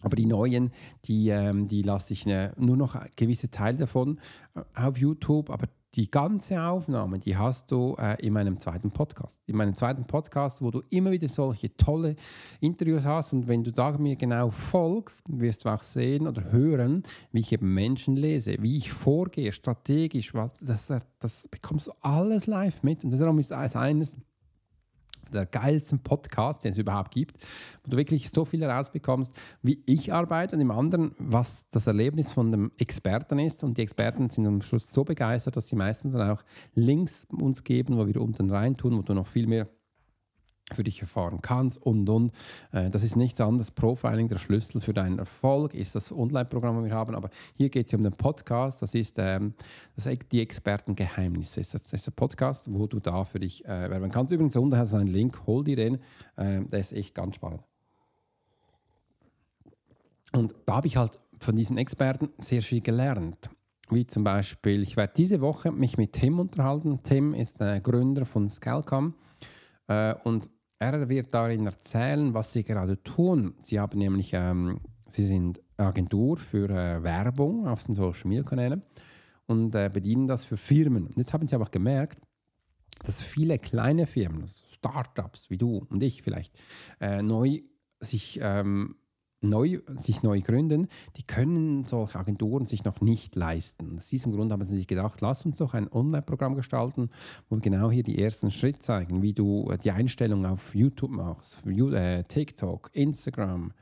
Aber 0.03 0.15
die 0.15 0.25
neuen, 0.25 0.71
die, 1.05 1.29
ähm, 1.29 1.67
die 1.67 1.81
lasse 1.81 2.13
ich 2.13 2.25
ne, 2.25 2.53
nur 2.57 2.77
noch 2.77 2.95
gewisse 3.15 3.49
Teile 3.49 3.77
davon 3.77 4.19
äh, 4.55 4.61
auf 4.75 4.97
YouTube. 4.97 5.49
Aber 5.49 5.67
die 5.95 6.09
ganze 6.09 6.61
Aufnahme, 6.61 7.19
die 7.19 7.37
hast 7.37 7.71
du 7.71 7.95
äh, 7.99 8.15
in 8.25 8.33
meinem 8.33 8.59
zweiten 8.59 8.89
Podcast. 8.89 9.39
In 9.45 9.55
meinem 9.55 9.75
zweiten 9.75 10.05
Podcast, 10.05 10.61
wo 10.61 10.71
du 10.71 10.81
immer 10.89 11.11
wieder 11.11 11.29
solche 11.29 11.75
tolle 11.77 12.15
Interviews 12.59 13.05
hast. 13.05 13.33
Und 13.33 13.47
wenn 13.47 13.63
du 13.63 13.71
da 13.71 13.91
mir 13.97 14.15
genau 14.15 14.49
folgst, 14.49 15.23
wirst 15.27 15.65
du 15.65 15.69
auch 15.69 15.83
sehen 15.83 16.27
oder 16.27 16.51
hören, 16.51 17.03
wie 17.31 17.41
ich 17.41 17.51
eben 17.51 17.73
Menschen 17.73 18.15
lese, 18.15 18.55
wie 18.59 18.77
ich 18.77 18.91
vorgehe, 18.91 19.51
strategisch. 19.51 20.33
Was, 20.33 20.55
das, 20.61 20.91
das 21.19 21.47
bekommst 21.47 21.87
du 21.87 21.91
alles 22.01 22.47
live 22.47 22.81
mit. 22.81 23.03
Und 23.03 23.11
darum 23.11 23.37
ist 23.37 23.53
eines 23.53 24.17
der 25.33 25.45
geilsten 25.45 25.99
Podcast, 25.99 26.63
den 26.63 26.71
es 26.71 26.77
überhaupt 26.77 27.11
gibt, 27.11 27.43
wo 27.83 27.91
du 27.91 27.97
wirklich 27.97 28.29
so 28.29 28.45
viel 28.45 28.61
herausbekommst, 28.61 29.33
wie 29.61 29.81
ich 29.85 30.13
arbeite 30.13 30.55
und 30.55 30.61
im 30.61 30.71
anderen, 30.71 31.11
was 31.17 31.67
das 31.69 31.87
Erlebnis 31.87 32.31
von 32.31 32.51
dem 32.51 32.71
Experten 32.77 33.39
ist. 33.39 33.63
Und 33.63 33.77
die 33.77 33.81
Experten 33.81 34.29
sind 34.29 34.47
am 34.47 34.61
Schluss 34.61 34.91
so 34.91 35.03
begeistert, 35.03 35.57
dass 35.57 35.67
sie 35.67 35.75
meistens 35.75 36.13
dann 36.13 36.29
auch 36.29 36.43
Links 36.75 37.25
uns 37.29 37.63
geben, 37.63 37.97
wo 37.97 38.07
wir 38.07 38.21
unten 38.21 38.49
rein 38.49 38.77
tun, 38.77 38.97
wo 38.97 39.01
du 39.01 39.13
noch 39.13 39.27
viel 39.27 39.47
mehr 39.47 39.67
für 40.71 40.83
dich 40.83 41.01
erfahren 41.01 41.39
kannst 41.41 41.81
und 41.81 42.09
und. 42.09 42.31
Äh, 42.71 42.89
das 42.89 43.03
ist 43.03 43.15
nichts 43.15 43.41
anderes. 43.41 43.71
Profiling, 43.71 44.27
der 44.27 44.37
Schlüssel 44.37 44.81
für 44.81 44.93
deinen 44.93 45.19
Erfolg, 45.19 45.73
ist 45.73 45.95
das 45.95 46.11
Online-Programm, 46.11 46.77
das 46.77 46.85
wir 46.85 46.93
haben. 46.93 47.15
Aber 47.15 47.29
hier 47.55 47.69
geht 47.69 47.87
es 47.87 47.93
um 47.93 48.03
den 48.03 48.13
Podcast. 48.13 48.81
Das 48.81 48.95
ist, 48.95 49.17
ähm, 49.19 49.53
das 49.95 50.09
die 50.31 50.41
Expertengeheimnisse. 50.41 51.61
Das 51.61 51.91
ist 51.91 52.07
der 52.07 52.11
Podcast, 52.11 52.71
wo 52.71 52.87
du 52.87 52.99
da 52.99 53.25
für 53.25 53.39
dich 53.39 53.65
äh, 53.65 53.89
werben 53.89 54.09
kannst. 54.09 54.31
Übrigens, 54.31 54.55
unten 54.55 54.77
hast 54.77 54.93
du 54.93 54.97
einen 54.97 55.07
Link. 55.07 55.45
Hol 55.45 55.63
dir 55.63 55.75
den. 55.75 55.95
Äh, 56.37 56.61
der 56.65 56.79
ist 56.79 56.93
echt 56.93 57.13
ganz 57.13 57.35
spannend. 57.35 57.61
Und 60.31 60.55
da 60.65 60.77
habe 60.77 60.87
ich 60.87 60.97
halt 60.97 61.19
von 61.39 61.55
diesen 61.55 61.77
Experten 61.77 62.29
sehr 62.39 62.63
viel 62.63 62.81
gelernt. 62.81 63.49
Wie 63.89 64.07
zum 64.07 64.23
Beispiel, 64.23 64.81
ich 64.81 64.97
werde 64.97 65.13
diese 65.15 65.41
Woche 65.41 65.71
mich 65.71 65.97
mit 65.97 66.13
Tim 66.13 66.39
unterhalten. 66.39 67.01
Tim 67.03 67.33
ist 67.33 67.59
der 67.59 67.81
Gründer 67.81 68.25
von 68.25 68.49
Scalcom. 68.49 69.13
Äh, 69.87 70.15
und 70.23 70.49
er 70.79 71.09
wird 71.09 71.33
darin 71.33 71.65
erzählen, 71.65 72.33
was 72.33 72.53
sie 72.53 72.63
gerade 72.63 73.01
tun. 73.03 73.55
Sie 73.61 73.79
haben 73.79 73.97
nämlich, 73.97 74.31
ähm, 74.33 74.81
sie 75.07 75.25
sind 75.25 75.61
Agentur 75.77 76.37
für 76.37 76.69
äh, 76.69 77.03
Werbung 77.03 77.67
auf 77.67 77.83
den 77.83 77.95
Social 77.95 78.27
Media 78.27 78.43
Kanälen 78.43 78.83
und 79.45 79.75
äh, 79.75 79.89
bedienen 79.91 80.27
das 80.27 80.45
für 80.45 80.57
Firmen. 80.57 81.07
Und 81.07 81.17
jetzt 81.17 81.33
haben 81.33 81.47
sie 81.47 81.55
aber 81.55 81.65
gemerkt, 81.65 82.19
dass 83.03 83.21
viele 83.21 83.59
kleine 83.59 84.07
Firmen, 84.07 84.47
Startups 84.47 85.49
wie 85.49 85.57
du 85.57 85.85
und 85.89 86.03
ich 86.03 86.21
vielleicht, 86.21 86.61
äh, 86.99 87.21
neu 87.21 87.61
sich 87.99 88.39
ähm, 88.41 88.95
neu, 89.43 89.79
sich 89.97 90.23
neu 90.23 90.41
gründen, 90.41 90.87
die 91.17 91.23
können 91.23 91.85
solche 91.85 92.17
Agenturen 92.17 92.65
sich 92.65 92.83
noch 92.83 93.01
nicht 93.01 93.35
leisten. 93.35 93.95
Aus 93.97 94.07
diesem 94.07 94.31
Grund 94.31 94.51
haben 94.51 94.63
sie 94.63 94.77
sich 94.77 94.87
gedacht, 94.87 95.21
lass 95.21 95.45
uns 95.45 95.57
doch 95.57 95.73
ein 95.73 95.91
Online-Programm 95.91 96.55
gestalten, 96.55 97.09
wo 97.49 97.57
wir 97.57 97.61
genau 97.61 97.91
hier 97.91 98.03
die 98.03 98.19
ersten 98.19 98.51
Schritte 98.51 98.79
zeigen, 98.79 99.21
wie 99.21 99.33
du 99.33 99.69
äh, 99.69 99.77
die 99.77 99.91
Einstellung 99.91 100.45
auf 100.45 100.73
YouTube 100.73 101.11
machst, 101.11 101.57
äh, 101.65 102.23
TikTok, 102.23 102.89
Instagram, 102.93 103.73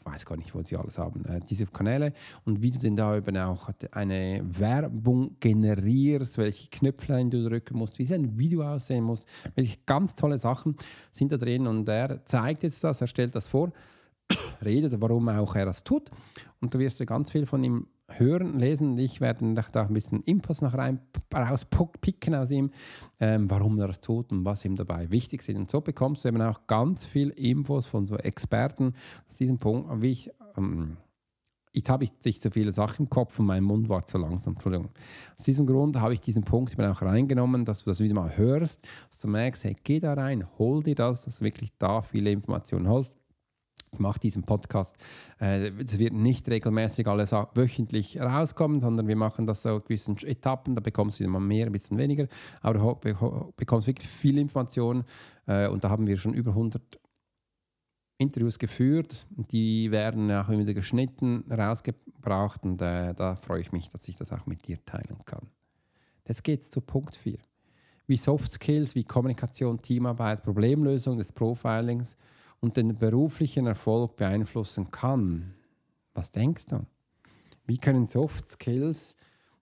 ich 0.00 0.12
weiß 0.12 0.26
gar 0.26 0.36
nicht, 0.36 0.54
wo 0.54 0.62
sie 0.62 0.76
alles 0.76 0.98
haben, 0.98 1.24
äh, 1.24 1.40
diese 1.48 1.66
Kanäle 1.66 2.12
und 2.44 2.60
wie 2.60 2.70
du 2.70 2.78
denn 2.78 2.96
da 2.96 3.16
eben 3.16 3.36
auch 3.38 3.70
eine 3.92 4.42
Werbung 4.44 5.36
generierst, 5.40 6.38
welche 6.38 6.68
Knöpflein 6.68 7.30
du 7.30 7.48
drücken 7.48 7.78
musst, 7.78 7.98
wie 7.98 8.12
ein 8.12 8.38
Video 8.38 8.62
aussehen 8.62 9.04
muss. 9.04 9.24
Welche 9.54 9.78
ganz 9.86 10.14
tolle 10.14 10.38
Sachen 10.38 10.76
sind 11.10 11.32
da 11.32 11.36
drin 11.36 11.66
und 11.66 11.88
er 11.88 12.24
zeigt 12.24 12.64
jetzt 12.64 12.84
das, 12.84 13.00
er 13.00 13.06
stellt 13.06 13.34
das 13.34 13.48
vor 13.48 13.72
redet, 14.64 15.00
warum 15.00 15.28
auch 15.28 15.54
er 15.54 15.66
das 15.66 15.84
tut. 15.84 16.10
Und 16.60 16.74
du 16.74 16.78
wirst 16.78 17.00
ja 17.00 17.06
ganz 17.06 17.30
viel 17.30 17.46
von 17.46 17.62
ihm 17.62 17.86
hören, 18.08 18.58
lesen. 18.58 18.98
Ich 18.98 19.20
werde 19.20 19.54
da 19.72 19.82
ein 19.82 19.94
bisschen 19.94 20.22
Inputs 20.22 20.62
noch 20.62 20.74
rein 20.74 21.00
rauspicken 21.34 22.34
aus 22.34 22.50
ihm, 22.50 22.70
ähm, 23.20 23.50
warum 23.50 23.78
er 23.78 23.88
das 23.88 24.00
tut 24.00 24.30
und 24.32 24.44
was 24.44 24.64
ihm 24.64 24.76
dabei 24.76 25.10
wichtig 25.10 25.46
ist. 25.46 25.56
Und 25.56 25.70
so 25.70 25.80
bekommst 25.80 26.24
du 26.24 26.28
eben 26.28 26.42
auch 26.42 26.66
ganz 26.66 27.04
viel 27.04 27.30
Infos 27.30 27.86
von 27.86 28.06
so 28.06 28.16
Experten 28.16 28.94
aus 29.28 29.36
diesem 29.36 29.58
Punkt, 29.58 30.02
wie 30.02 30.12
ich. 30.12 30.30
Ähm, 30.56 30.96
jetzt 31.72 31.90
habe 31.90 32.04
ich 32.04 32.12
nicht 32.24 32.40
so 32.40 32.50
viele 32.50 32.70
Sachen 32.70 33.06
im 33.06 33.10
Kopf 33.10 33.40
und 33.40 33.46
mein 33.46 33.64
Mund 33.64 33.88
war 33.88 34.06
zu 34.06 34.16
langsam. 34.16 34.52
Entschuldigung. 34.52 34.90
Aus 35.36 35.44
diesem 35.44 35.66
Grund 35.66 36.00
habe 36.00 36.14
ich 36.14 36.20
diesen 36.20 36.44
Punkt 36.44 36.72
eben 36.72 36.84
auch 36.84 37.02
reingenommen, 37.02 37.64
dass 37.64 37.82
du 37.82 37.90
das 37.90 37.98
wieder 37.98 38.14
mal 38.14 38.36
hörst, 38.36 38.86
dass 39.10 39.20
du 39.20 39.28
merkst, 39.28 39.64
hey, 39.64 39.76
geh 39.82 39.98
da 39.98 40.14
rein, 40.14 40.46
hol 40.58 40.84
dir 40.84 40.94
das, 40.94 41.24
dass 41.24 41.38
du 41.38 41.44
wirklich 41.44 41.76
da 41.78 42.00
viele 42.00 42.30
Informationen 42.30 42.88
holst 42.88 43.18
Ich 43.94 44.00
mache 44.00 44.20
diesen 44.20 44.42
Podcast. 44.42 44.96
Äh, 45.38 45.70
das 45.70 45.98
wird 45.98 46.12
nicht 46.12 46.48
regelmäßig 46.48 47.06
alles 47.06 47.32
wöchentlich 47.32 48.20
rauskommen, 48.20 48.80
sondern 48.80 49.06
wir 49.08 49.16
machen 49.16 49.46
das 49.46 49.62
so 49.62 49.76
in 49.76 49.82
gewissen 49.82 50.16
Etappen. 50.18 50.74
Da 50.74 50.80
bekommst 50.80 51.20
du 51.20 51.24
immer 51.24 51.40
mehr, 51.40 51.66
ein 51.66 51.72
bisschen 51.72 51.96
weniger, 51.96 52.26
aber 52.60 52.98
du 53.02 53.52
bekommst 53.56 53.86
wirklich 53.86 54.08
viel 54.08 54.38
Information. 54.38 55.04
Äh, 55.46 55.68
und 55.68 55.84
da 55.84 55.90
haben 55.90 56.06
wir 56.06 56.16
schon 56.16 56.34
über 56.34 56.50
100 56.50 57.00
Interviews 58.18 58.58
geführt. 58.58 59.26
Die 59.30 59.90
werden 59.90 60.30
auch 60.30 60.48
wieder 60.48 60.74
geschnitten, 60.74 61.44
rausgebracht 61.50 62.64
und 62.64 62.80
äh, 62.82 63.14
da 63.14 63.36
freue 63.36 63.60
ich 63.60 63.72
mich, 63.72 63.88
dass 63.88 64.08
ich 64.08 64.16
das 64.16 64.32
auch 64.32 64.46
mit 64.46 64.66
dir 64.66 64.84
teilen 64.84 65.24
kann. 65.24 65.48
Jetzt 66.26 66.42
geht 66.42 66.60
es 66.60 66.70
zu 66.70 66.80
Punkt 66.80 67.16
4. 67.16 67.38
Wie 68.06 68.16
Soft 68.16 68.50
Skills, 68.50 68.94
wie 68.94 69.04
Kommunikation, 69.04 69.80
Teamarbeit, 69.80 70.42
Problemlösung 70.42 71.16
des 71.16 71.32
Profilings 71.32 72.16
und 72.64 72.78
den 72.78 72.96
beruflichen 72.96 73.66
Erfolg 73.66 74.16
beeinflussen 74.16 74.90
kann. 74.90 75.52
Was 76.14 76.30
denkst 76.30 76.64
du? 76.64 76.86
Wie 77.66 77.76
können 77.76 78.06
Soft 78.06 78.48
Skills 78.48 79.14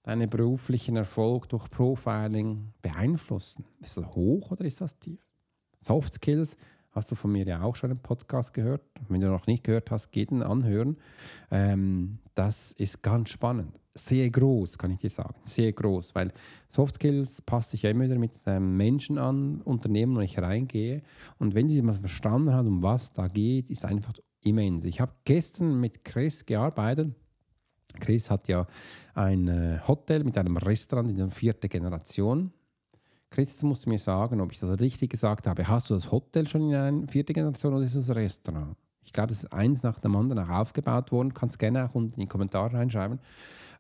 deinen 0.05 0.31
beruflichen 0.31 0.95
Erfolg 0.95 1.49
durch 1.49 1.69
Profiling 1.69 2.73
beeinflussen? 2.81 3.65
Ist 3.81 3.97
das 3.97 4.07
hoch 4.15 4.53
oder 4.53 4.65
ist 4.65 4.81
das 4.81 5.01
tief? 5.01 5.19
Soft 5.81 6.15
Skills 6.15 6.57
hast 6.93 7.11
du 7.11 7.17
von 7.17 7.33
mir 7.33 7.45
ja 7.45 7.63
auch 7.63 7.75
schon 7.75 7.91
im 7.91 7.99
Podcast 7.99 8.55
gehört. 8.55 8.83
Wenn 9.09 9.21
du 9.21 9.27
noch 9.27 9.49
nicht 9.49 9.65
gehört 9.65 9.91
hast, 9.91 10.13
geh 10.13 10.25
den 10.25 10.45
anhören. 10.45 10.97
Ähm, 11.51 12.21
das 12.37 12.71
ist 12.71 13.03
ganz 13.03 13.31
spannend. 13.31 13.81
Sehr 13.95 14.31
groß, 14.31 14.79
kann 14.79 14.91
ich 14.91 14.99
dir 14.99 15.11
sagen. 15.11 15.35
Sehr 15.45 15.73
groß, 15.73 16.15
weil 16.15 16.33
Soft 16.69 16.95
Skills 16.95 17.43
passe 17.43 17.77
ich 17.77 17.83
ja 17.83 17.91
immer 17.91 18.05
wieder 18.05 18.19
mit 18.19 18.33
ähm, 18.47 18.77
Menschen 18.77 19.19
an, 19.19 19.61
Unternehmen, 19.63 20.17
wo 20.17 20.21
ich 20.21 20.39
reingehe. 20.39 21.03
Und 21.39 21.55
wenn 21.55 21.69
die 21.69 21.83
mal 21.83 21.93
verstanden 21.93 22.53
haben, 22.53 22.69
um 22.69 22.83
was 22.83 23.13
da 23.13 23.29
geht, 23.29 23.69
ist 23.69 23.85
einfach 23.85 24.15
immens. 24.41 24.85
Ich 24.85 25.01
habe 25.01 25.13
gestern 25.25 25.79
mit 25.79 26.05
Chris 26.05 26.47
gearbeitet. 26.47 27.15
Chris 28.01 28.31
hat 28.31 28.49
ja 28.49 28.67
ein 29.15 29.49
äh, 29.49 29.79
Hotel 29.87 30.25
mit 30.25 30.39
einem 30.39 30.57
Restaurant 30.57 31.11
in 31.11 31.19
der 31.19 31.31
vierten 31.31 31.69
Generation 31.69 32.51
Chris 33.33 33.63
musst 33.63 33.87
du 33.87 33.91
mir 33.91 33.99
sagen, 33.99 34.41
ob 34.43 34.53
ich 34.53 34.61
das 34.61 34.79
richtig 34.79 35.11
gesagt 35.11 35.47
habe. 35.47 35.67
Hast 35.67 35.89
du 35.89 35.95
das 35.95 36.13
Hotel 36.13 36.47
schon 36.47 36.69
in 36.69 36.75
einer 36.75 37.09
vierten 37.09 37.33
Generation 37.33 37.73
oder 37.73 37.83
ist 37.83 37.95
es 37.95 38.07
das 38.07 38.15
Restaurant? 38.17 38.77
Ich 39.05 39.13
glaube, 39.13 39.33
es 39.33 39.45
ist 39.45 39.53
eins 39.53 39.83
nach 39.83 39.99
dem 39.99 40.15
anderen 40.15 40.45
auch 40.45 40.61
aufgebaut 40.61 41.11
worden. 41.11 41.33
Kannst 41.33 41.59
gerne 41.59 41.87
auch 41.87 41.95
unten 41.95 42.15
in 42.15 42.21
die 42.21 42.29
Kommentare 42.29 42.75
reinschreiben 42.75 43.19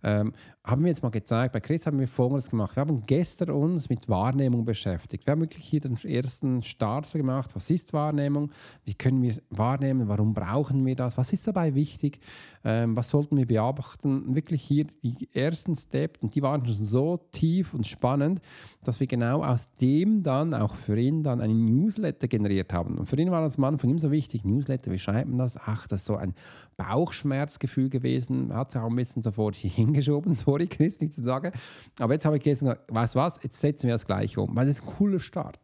ähm, 0.02 0.32
haben 0.64 0.82
wir 0.82 0.88
jetzt 0.88 1.02
mal 1.02 1.10
gezeigt, 1.10 1.52
bei 1.52 1.60
Chris 1.60 1.86
haben 1.86 1.98
wir 1.98 2.06
Folgendes 2.06 2.48
gemacht. 2.48 2.76
Wir 2.76 2.82
haben 2.82 3.04
gestern 3.06 3.50
uns 3.50 3.88
mit 3.88 4.08
Wahrnehmung 4.08 4.64
beschäftigt. 4.64 5.26
Wir 5.26 5.32
haben 5.32 5.40
wirklich 5.40 5.64
hier 5.64 5.80
den 5.80 5.96
ersten 5.96 6.62
Starter 6.62 7.18
gemacht. 7.18 7.50
Was 7.54 7.68
ist 7.70 7.92
Wahrnehmung? 7.92 8.52
Wie 8.84 8.94
können 8.94 9.22
wir 9.22 9.34
wahrnehmen? 9.50 10.06
Warum 10.06 10.32
brauchen 10.32 10.86
wir 10.86 10.94
das? 10.94 11.18
Was 11.18 11.32
ist 11.32 11.46
dabei 11.48 11.74
wichtig? 11.74 12.20
Ähm, 12.64 12.96
was 12.96 13.10
sollten 13.10 13.36
wir 13.36 13.46
beachten? 13.46 14.34
Wirklich 14.34 14.62
hier 14.62 14.86
die 15.02 15.28
ersten 15.32 15.74
Steps 15.74 16.22
und 16.22 16.34
die 16.34 16.42
waren 16.42 16.64
schon 16.64 16.84
so 16.84 17.18
tief 17.32 17.74
und 17.74 17.86
spannend, 17.86 18.40
dass 18.84 19.00
wir 19.00 19.08
genau 19.08 19.42
aus 19.42 19.68
dem 19.80 20.22
dann 20.22 20.54
auch 20.54 20.76
für 20.76 20.98
ihn 20.98 21.24
dann 21.24 21.40
einen 21.40 21.64
Newsletter 21.64 22.28
generiert 22.28 22.72
haben. 22.72 22.98
Und 22.98 23.06
für 23.06 23.16
ihn 23.16 23.32
war 23.32 23.42
das 23.42 23.58
am 23.58 23.64
Anfang 23.64 23.90
immer 23.90 23.98
so 23.98 24.12
wichtig, 24.12 24.44
Newsletter, 24.44 24.92
wie 24.92 24.98
schreibt 24.98 25.28
man 25.28 25.38
das? 25.38 25.56
Ach, 25.56 25.88
das 25.88 26.02
ist 26.02 26.06
so 26.06 26.16
ein 26.16 26.34
Bauchschmerzgefühl 26.76 27.90
gewesen, 27.90 28.54
hat 28.54 28.72
sich 28.72 28.80
auch 28.80 28.88
ein 28.88 28.96
bisschen 28.96 29.22
sofort 29.22 29.56
hier 29.56 29.70
hingeschoben, 29.92 30.34
sorry 30.34 30.66
Chris, 30.66 31.00
nicht 31.00 31.12
zu 31.12 31.22
sagen. 31.22 31.52
Aber 31.98 32.12
jetzt 32.12 32.24
habe 32.24 32.36
ich 32.36 32.42
gesagt, 32.42 32.82
weißt 32.88 33.14
du 33.14 33.18
was, 33.18 33.40
jetzt 33.42 33.60
setzen 33.60 33.84
wir 33.84 33.94
das 33.94 34.06
gleich 34.06 34.36
um, 34.38 34.54
weil 34.56 34.66
das 34.66 34.78
ist 34.78 34.84
ein 34.84 34.94
cooler 34.96 35.20
Start. 35.20 35.60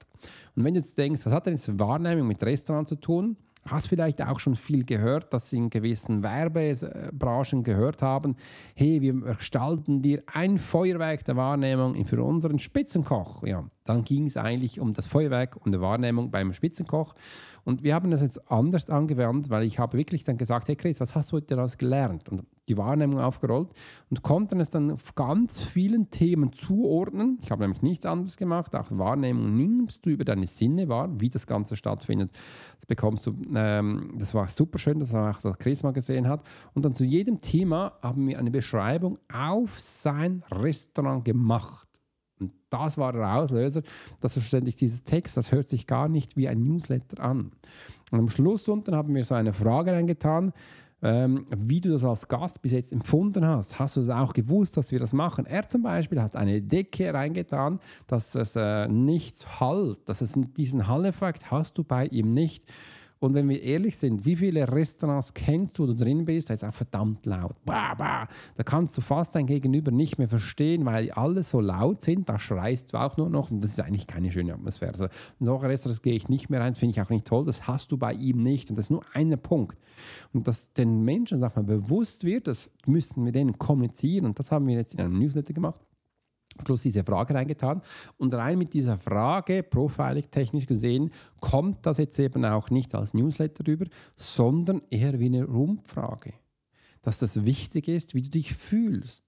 Und 0.56 0.64
wenn 0.64 0.74
du 0.74 0.80
jetzt 0.80 0.98
denkst, 0.98 1.24
was 1.24 1.32
hat 1.32 1.46
denn 1.46 1.54
jetzt 1.54 1.78
Wahrnehmung 1.78 2.26
mit 2.26 2.42
Restaurant 2.42 2.88
zu 2.88 2.96
tun? 2.96 3.36
Hast 3.66 3.88
vielleicht 3.88 4.22
auch 4.22 4.40
schon 4.40 4.54
viel 4.54 4.84
gehört, 4.84 5.32
dass 5.32 5.50
sie 5.50 5.58
in 5.58 5.68
gewissen 5.68 6.22
Werbebranchen 6.22 7.64
gehört 7.64 8.00
haben, 8.00 8.36
hey, 8.74 9.02
wir 9.02 9.12
gestalten 9.34 10.00
dir 10.00 10.22
ein 10.32 10.58
Feuerwerk 10.58 11.24
der 11.24 11.36
Wahrnehmung 11.36 12.02
für 12.06 12.22
unseren 12.22 12.58
Spitzenkoch. 12.58 13.42
Ja, 13.46 13.64
dann 13.84 14.04
ging 14.04 14.26
es 14.26 14.36
eigentlich 14.36 14.80
um 14.80 14.94
das 14.94 15.06
Feuerwerk 15.06 15.56
und 15.56 15.72
die 15.72 15.80
Wahrnehmung 15.80 16.30
beim 16.30 16.52
Spitzenkoch. 16.52 17.14
Und 17.64 17.82
wir 17.82 17.94
haben 17.94 18.10
das 18.10 18.22
jetzt 18.22 18.50
anders 18.50 18.88
angewandt, 18.88 19.50
weil 19.50 19.64
ich 19.64 19.78
habe 19.78 19.98
wirklich 19.98 20.24
dann 20.24 20.38
gesagt, 20.38 20.68
hey 20.68 20.76
Chris, 20.76 21.00
was 21.00 21.14
hast 21.14 21.32
du 21.32 21.36
heute 21.36 21.58
alles 21.58 21.76
gelernt? 21.76 22.28
Und 22.30 22.44
die 22.68 22.76
Wahrnehmung 22.76 23.20
aufgerollt 23.20 23.68
und 24.10 24.22
konnten 24.22 24.60
es 24.60 24.70
dann 24.70 24.90
auf 24.90 25.14
ganz 25.14 25.60
vielen 25.60 26.10
Themen 26.10 26.52
zuordnen. 26.52 27.38
Ich 27.42 27.50
habe 27.50 27.62
nämlich 27.62 27.82
nichts 27.82 28.06
anderes 28.06 28.36
gemacht. 28.36 28.74
Auch 28.76 28.86
Wahrnehmung 28.90 29.54
nimmst 29.54 30.04
du 30.06 30.10
über 30.10 30.24
deine 30.24 30.46
Sinne 30.46 30.88
wahr, 30.88 31.08
wie 31.20 31.28
das 31.28 31.46
Ganze 31.46 31.76
stattfindet. 31.76 32.30
Das 32.76 32.86
bekommst 32.86 33.26
du, 33.26 33.34
ähm, 33.54 34.14
das 34.18 34.34
war 34.34 34.48
super 34.48 34.78
schön, 34.78 35.00
dass 35.00 35.14
auch 35.14 35.40
das 35.40 35.58
Chris 35.58 35.82
mal 35.82 35.92
gesehen 35.92 36.28
hat. 36.28 36.42
Und 36.74 36.84
dann 36.84 36.94
zu 36.94 37.04
jedem 37.04 37.40
Thema 37.40 37.94
haben 38.02 38.26
wir 38.28 38.38
eine 38.38 38.50
Beschreibung 38.50 39.18
auf 39.32 39.80
sein 39.80 40.42
Restaurant 40.50 41.24
gemacht. 41.24 41.88
Und 42.40 42.52
das 42.70 42.98
war 42.98 43.12
der 43.12 43.34
Auslöser, 43.34 43.82
dass 44.20 44.34
verständlich 44.34 44.76
dieses 44.76 45.04
Text, 45.04 45.36
das 45.36 45.52
hört 45.52 45.68
sich 45.68 45.86
gar 45.86 46.08
nicht 46.08 46.36
wie 46.36 46.48
ein 46.48 46.62
Newsletter 46.62 47.22
an. 47.22 47.52
Und 48.10 48.18
am 48.18 48.28
Schluss 48.28 48.68
unten 48.68 48.94
haben 48.94 49.14
wir 49.14 49.24
so 49.24 49.34
eine 49.34 49.52
Frage 49.52 49.92
reingetan, 49.92 50.52
ähm, 51.02 51.46
wie 51.56 51.80
du 51.80 51.90
das 51.90 52.04
als 52.04 52.28
Gast 52.28 52.62
bis 52.62 52.72
jetzt 52.72 52.92
empfunden 52.92 53.46
hast. 53.46 53.78
Hast 53.78 53.96
du 53.96 54.00
es 54.00 54.08
auch 54.08 54.32
gewusst, 54.32 54.76
dass 54.76 54.90
wir 54.90 54.98
das 54.98 55.12
machen? 55.12 55.46
Er 55.46 55.68
zum 55.68 55.82
Beispiel 55.82 56.20
hat 56.20 56.36
eine 56.36 56.60
Decke 56.60 57.12
reingetan, 57.14 57.78
dass 58.06 58.34
es 58.34 58.56
äh, 58.56 58.88
nichts 58.88 59.60
halt, 59.60 59.98
dass 60.08 60.20
es 60.20 60.34
diesen 60.56 60.88
Hall-Effekt 60.88 61.50
hast 61.50 61.78
du 61.78 61.84
bei 61.84 62.06
ihm 62.06 62.28
nicht. 62.28 62.64
Und 63.20 63.34
wenn 63.34 63.48
wir 63.48 63.60
ehrlich 63.62 63.96
sind, 63.96 64.24
wie 64.24 64.36
viele 64.36 64.70
Restaurants 64.70 65.34
kennst 65.34 65.78
du, 65.78 65.82
wo 65.82 65.86
du 65.88 65.94
drin 65.94 66.24
bist, 66.24 66.50
da 66.50 66.54
ist 66.54 66.64
auch 66.64 66.74
verdammt 66.74 67.26
laut. 67.26 67.56
Bah, 67.64 67.94
bah. 67.94 68.28
Da 68.56 68.62
kannst 68.62 68.96
du 68.96 69.00
fast 69.00 69.34
dein 69.34 69.46
Gegenüber 69.46 69.90
nicht 69.90 70.18
mehr 70.18 70.28
verstehen, 70.28 70.84
weil 70.84 71.10
alle 71.10 71.42
so 71.42 71.60
laut 71.60 72.02
sind. 72.02 72.28
Da 72.28 72.38
schreist 72.38 72.92
du 72.92 72.98
auch 72.98 73.16
nur 73.16 73.28
noch. 73.28 73.50
Und 73.50 73.60
das 73.62 73.72
ist 73.72 73.80
eigentlich 73.80 74.06
keine 74.06 74.30
schöne 74.30 74.54
Atmosphäre. 74.54 74.92
Also, 74.92 75.06
in 75.40 75.46
solche 75.46 75.68
Restaurants 75.68 76.02
gehe 76.02 76.14
ich 76.14 76.28
nicht 76.28 76.48
mehr 76.48 76.60
rein. 76.60 76.72
Das 76.72 76.78
finde 76.78 76.92
ich 76.92 77.00
auch 77.00 77.10
nicht 77.10 77.26
toll. 77.26 77.44
Das 77.44 77.66
hast 77.66 77.90
du 77.90 77.96
bei 77.96 78.12
ihm 78.12 78.42
nicht. 78.42 78.70
Und 78.70 78.76
das 78.76 78.86
ist 78.86 78.90
nur 78.90 79.02
ein 79.14 79.36
Punkt. 79.40 79.76
Und 80.32 80.46
dass 80.46 80.72
den 80.72 81.04
Menschen, 81.04 81.40
sag 81.40 81.56
mal, 81.56 81.64
bewusst 81.64 82.22
wird, 82.22 82.46
das 82.46 82.70
müssen 82.86 83.24
wir 83.24 83.32
denen 83.32 83.58
kommunizieren. 83.58 84.26
Und 84.26 84.38
das 84.38 84.52
haben 84.52 84.66
wir 84.68 84.76
jetzt 84.76 84.94
in 84.94 85.00
einem 85.00 85.18
Newsletter 85.18 85.52
gemacht. 85.52 85.80
Schluss 86.64 86.82
diese 86.82 87.04
Frage 87.04 87.34
reingetan. 87.34 87.82
Und 88.16 88.34
rein 88.34 88.58
mit 88.58 88.72
dieser 88.74 88.98
Frage, 88.98 89.62
profiling 89.62 90.30
technisch 90.30 90.66
gesehen, 90.66 91.10
kommt 91.40 91.84
das 91.86 91.98
jetzt 91.98 92.18
eben 92.18 92.44
auch 92.44 92.70
nicht 92.70 92.94
als 92.94 93.14
Newsletter 93.14 93.66
rüber, 93.66 93.86
sondern 94.16 94.82
eher 94.90 95.18
wie 95.18 95.26
eine 95.26 95.44
Rumpfrage. 95.44 96.34
Dass 97.02 97.18
das 97.18 97.44
wichtig 97.44 97.88
ist, 97.88 98.14
wie 98.14 98.22
du 98.22 98.30
dich 98.30 98.54
fühlst. 98.54 99.24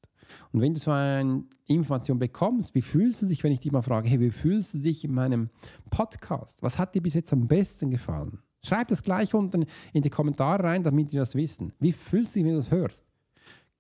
Und 0.53 0.61
wenn 0.61 0.75
du 0.75 0.81
so 0.81 0.91
eine 0.91 1.45
Information 1.67 2.19
bekommst, 2.19 2.75
wie 2.75 2.83
fühlst 2.83 3.23
du 3.23 3.27
dich, 3.27 3.43
wenn 3.43 3.53
ich 3.53 3.61
dich 3.61 3.73
mal 3.73 3.83
frage, 3.83 4.09
hey, 4.09 4.21
wie 4.21 4.31
fühlst 4.31 4.75
du 4.75 4.79
dich 4.79 5.05
in 5.05 5.15
meinem 5.15 5.51
Podcast? 5.91 6.63
Was 6.63 6.79
hat 6.79 6.95
dir 6.95 7.03
bis 7.03 7.15
jetzt 7.15 7.33
am 7.33 7.47
besten 7.47 7.91
gefallen? 7.91 8.39
Schreib 8.63 8.89
das 8.89 9.03
gleich 9.03 9.35
unten 9.35 9.65
in 9.93 10.03
die 10.03 10.11
Kommentare 10.11 10.65
rein, 10.65 10.83
damit 10.83 11.13
wir 11.13 11.21
das 11.21 11.35
wissen. 11.35 11.73
Wie 11.79 11.93
fühlst 11.93 12.35
du 12.35 12.41
dich, 12.41 12.45
wenn 12.45 12.53
du 12.53 12.59
das 12.59 12.71
hörst? 12.71 13.10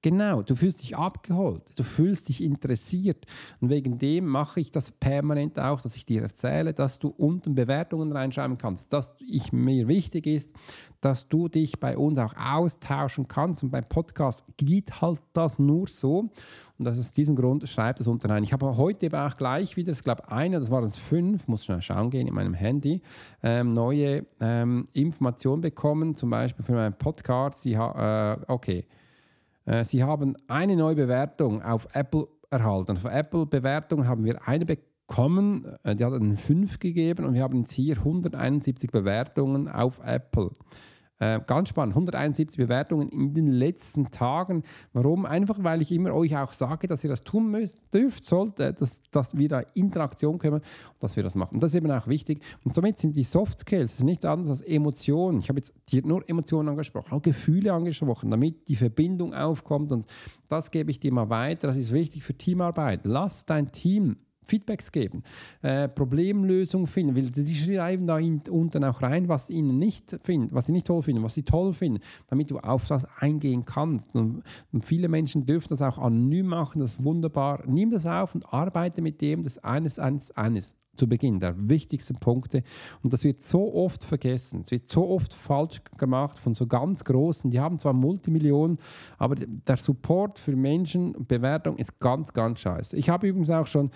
Genau, 0.02 0.40
du 0.40 0.56
fühlst 0.56 0.80
dich 0.80 0.96
abgeholt, 0.96 1.62
du 1.76 1.82
fühlst 1.82 2.30
dich 2.30 2.42
interessiert. 2.42 3.26
Und 3.60 3.68
wegen 3.68 3.98
dem 3.98 4.26
mache 4.26 4.58
ich 4.58 4.70
das 4.70 4.92
permanent 4.92 5.58
auch, 5.58 5.82
dass 5.82 5.94
ich 5.94 6.06
dir 6.06 6.22
erzähle, 6.22 6.72
dass 6.72 6.98
du 6.98 7.08
unten 7.08 7.54
Bewertungen 7.54 8.10
reinschreiben 8.10 8.56
kannst, 8.56 8.94
dass 8.94 9.14
ich, 9.18 9.52
mir 9.52 9.88
wichtig 9.88 10.26
ist, 10.26 10.56
dass 11.02 11.28
du 11.28 11.48
dich 11.48 11.80
bei 11.80 11.98
uns 11.98 12.18
auch 12.18 12.34
austauschen 12.34 13.28
kannst. 13.28 13.62
Und 13.62 13.72
beim 13.72 13.84
Podcast 13.84 14.46
geht 14.56 15.02
halt 15.02 15.20
das 15.34 15.58
nur 15.58 15.86
so. 15.86 16.30
Und 16.78 16.88
aus 16.88 17.12
diesem 17.12 17.36
Grund 17.36 17.68
schreib 17.68 17.96
das 17.96 18.08
unten 18.08 18.30
rein. 18.30 18.42
Ich 18.42 18.54
habe 18.54 18.78
heute 18.78 19.04
eben 19.04 19.16
auch 19.16 19.36
gleich 19.36 19.76
wieder, 19.76 19.92
ich 19.92 20.02
glaube 20.02 20.32
eine, 20.32 20.60
das 20.60 20.70
waren 20.70 20.84
es 20.84 20.96
fünf, 20.96 21.46
muss 21.46 21.66
schnell 21.66 21.82
schauen 21.82 22.08
gehen 22.08 22.26
in 22.26 22.32
meinem 22.32 22.54
Handy, 22.54 23.02
ähm, 23.42 23.68
neue 23.68 24.24
ähm, 24.40 24.86
Informationen 24.94 25.60
bekommen, 25.60 26.16
zum 26.16 26.30
Beispiel 26.30 26.64
für 26.64 26.72
meinen 26.72 26.96
Podcast. 26.96 27.60
Sie 27.60 27.74
äh, 27.74 28.36
okay 28.48 28.86
sie 29.82 30.02
haben 30.02 30.36
eine 30.48 30.76
neue 30.76 30.94
Bewertung 30.94 31.62
auf 31.62 31.88
Apple 31.94 32.28
erhalten. 32.50 32.96
Von 32.96 33.10
Apple-Bewertungen 33.10 34.08
haben 34.08 34.24
wir 34.24 34.46
eine 34.46 34.66
bekommen, 35.10 35.66
äh, 35.82 35.96
die 35.96 36.04
hat 36.04 36.12
einen 36.12 36.36
5 36.36 36.78
gegeben 36.78 37.24
und 37.24 37.34
wir 37.34 37.42
haben 37.42 37.60
jetzt 37.60 37.72
hier 37.72 37.96
171 37.96 38.90
Bewertungen 38.90 39.68
auf 39.68 40.00
Apple. 40.04 40.50
Äh, 41.20 41.38
ganz 41.46 41.68
spannend, 41.68 41.94
171 41.94 42.56
Bewertungen 42.56 43.10
in 43.10 43.34
den 43.34 43.52
letzten 43.52 44.10
Tagen. 44.10 44.62
Warum? 44.94 45.26
Einfach, 45.26 45.58
weil 45.60 45.82
ich 45.82 45.92
immer 45.92 46.14
euch 46.14 46.34
auch 46.34 46.54
sage, 46.54 46.86
dass 46.86 47.04
ihr 47.04 47.10
das 47.10 47.24
tun 47.24 47.50
müsst, 47.50 47.92
dürft, 47.92 48.24
sollt, 48.24 48.58
äh, 48.58 48.72
dass, 48.72 49.02
dass 49.10 49.36
wir 49.36 49.50
da 49.50 49.60
Interaktion 49.74 50.38
kommen 50.38 50.60
und 50.60 50.64
dass 51.02 51.16
wir 51.16 51.22
das 51.22 51.34
machen. 51.34 51.56
Und 51.56 51.62
das 51.62 51.72
ist 51.72 51.76
eben 51.76 51.90
auch 51.90 52.06
wichtig. 52.06 52.40
Und 52.64 52.74
somit 52.74 52.96
sind 52.96 53.14
die 53.14 53.24
Soft 53.24 53.60
Skills 53.60 54.02
nichts 54.02 54.24
anderes 54.24 54.50
als 54.50 54.62
Emotionen. 54.62 55.40
Ich 55.40 55.50
habe 55.50 55.60
jetzt 55.60 55.74
nur 56.06 56.26
Emotionen 56.26 56.70
angesprochen, 56.70 57.12
auch 57.12 57.22
Gefühle 57.22 57.74
angesprochen, 57.74 58.30
damit 58.30 58.66
die 58.68 58.76
Verbindung 58.76 59.34
aufkommt. 59.34 59.92
Und 59.92 60.06
das 60.48 60.70
gebe 60.70 60.90
ich 60.90 61.00
dir 61.00 61.12
mal 61.12 61.28
weiter. 61.28 61.66
Das 61.66 61.76
ist 61.76 61.92
wichtig 61.92 62.24
für 62.24 62.34
Teamarbeit. 62.34 63.00
Lass 63.04 63.44
dein 63.44 63.72
Team 63.72 64.16
Feedbacks 64.50 64.90
geben, 64.92 65.22
äh, 65.62 65.88
Problemlösungen 65.88 66.86
finden, 66.86 67.16
weil 67.16 67.32
sie 67.32 67.54
schreiben 67.54 68.06
da 68.06 68.18
unten 68.50 68.84
auch 68.84 69.00
rein, 69.00 69.28
was 69.28 69.48
ihnen 69.48 69.78
nicht 69.78 70.18
finden, 70.22 70.54
was 70.54 70.66
sie 70.66 70.72
nicht 70.72 70.86
toll 70.86 71.02
finden, 71.02 71.22
was 71.22 71.34
sie 71.34 71.44
toll 71.44 71.72
finden, 71.72 72.00
damit 72.28 72.50
du 72.50 72.58
auf 72.58 72.86
das 72.88 73.06
eingehen 73.18 73.64
kannst. 73.64 74.14
Und, 74.14 74.42
und 74.72 74.84
viele 74.84 75.08
Menschen 75.08 75.46
dürfen 75.46 75.68
das 75.68 75.82
auch 75.82 75.98
anonym 75.98 76.46
machen, 76.46 76.80
das 76.80 76.94
ist 76.94 77.04
wunderbar. 77.04 77.62
Nimm 77.66 77.90
das 77.90 78.06
auf 78.06 78.34
und 78.34 78.52
arbeite 78.52 79.02
mit 79.02 79.20
dem, 79.20 79.42
das 79.42 79.58
eines, 79.58 79.98
eines, 79.98 80.30
eines 80.32 80.76
zu 81.00 81.08
Beginn, 81.08 81.40
der 81.40 81.54
wichtigsten 81.56 82.16
Punkte. 82.16 82.62
Und 83.02 83.12
das 83.12 83.24
wird 83.24 83.40
so 83.40 83.74
oft 83.74 84.04
vergessen. 84.04 84.60
Es 84.60 84.70
wird 84.70 84.88
so 84.88 85.08
oft 85.08 85.32
falsch 85.32 85.80
gemacht 85.96 86.38
von 86.38 86.54
so 86.54 86.66
ganz 86.66 87.04
Großen. 87.04 87.50
Die 87.50 87.58
haben 87.58 87.78
zwar 87.78 87.94
Multimillionen, 87.94 88.78
aber 89.16 89.34
der 89.36 89.76
Support 89.78 90.38
für 90.38 90.54
Menschen, 90.54 91.26
Bewertung 91.26 91.78
ist 91.78 91.98
ganz, 92.00 92.32
ganz 92.32 92.60
scheiße. 92.60 92.96
Ich 92.96 93.08
habe 93.08 93.28
übrigens 93.28 93.50
auch 93.50 93.66
schon 93.66 93.90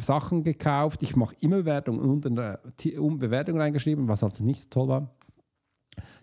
Sachen 0.00 0.44
gekauft. 0.44 1.02
Ich 1.02 1.16
mache 1.16 1.34
immer 1.40 1.58
Bewertungen 1.58 2.00
unter 2.00 2.30
Bewertung 2.30 3.60
reingeschrieben, 3.60 4.08
was 4.08 4.22
halt 4.22 4.40
nicht 4.40 4.62
so 4.62 4.68
toll 4.70 4.88
war. 4.88 5.14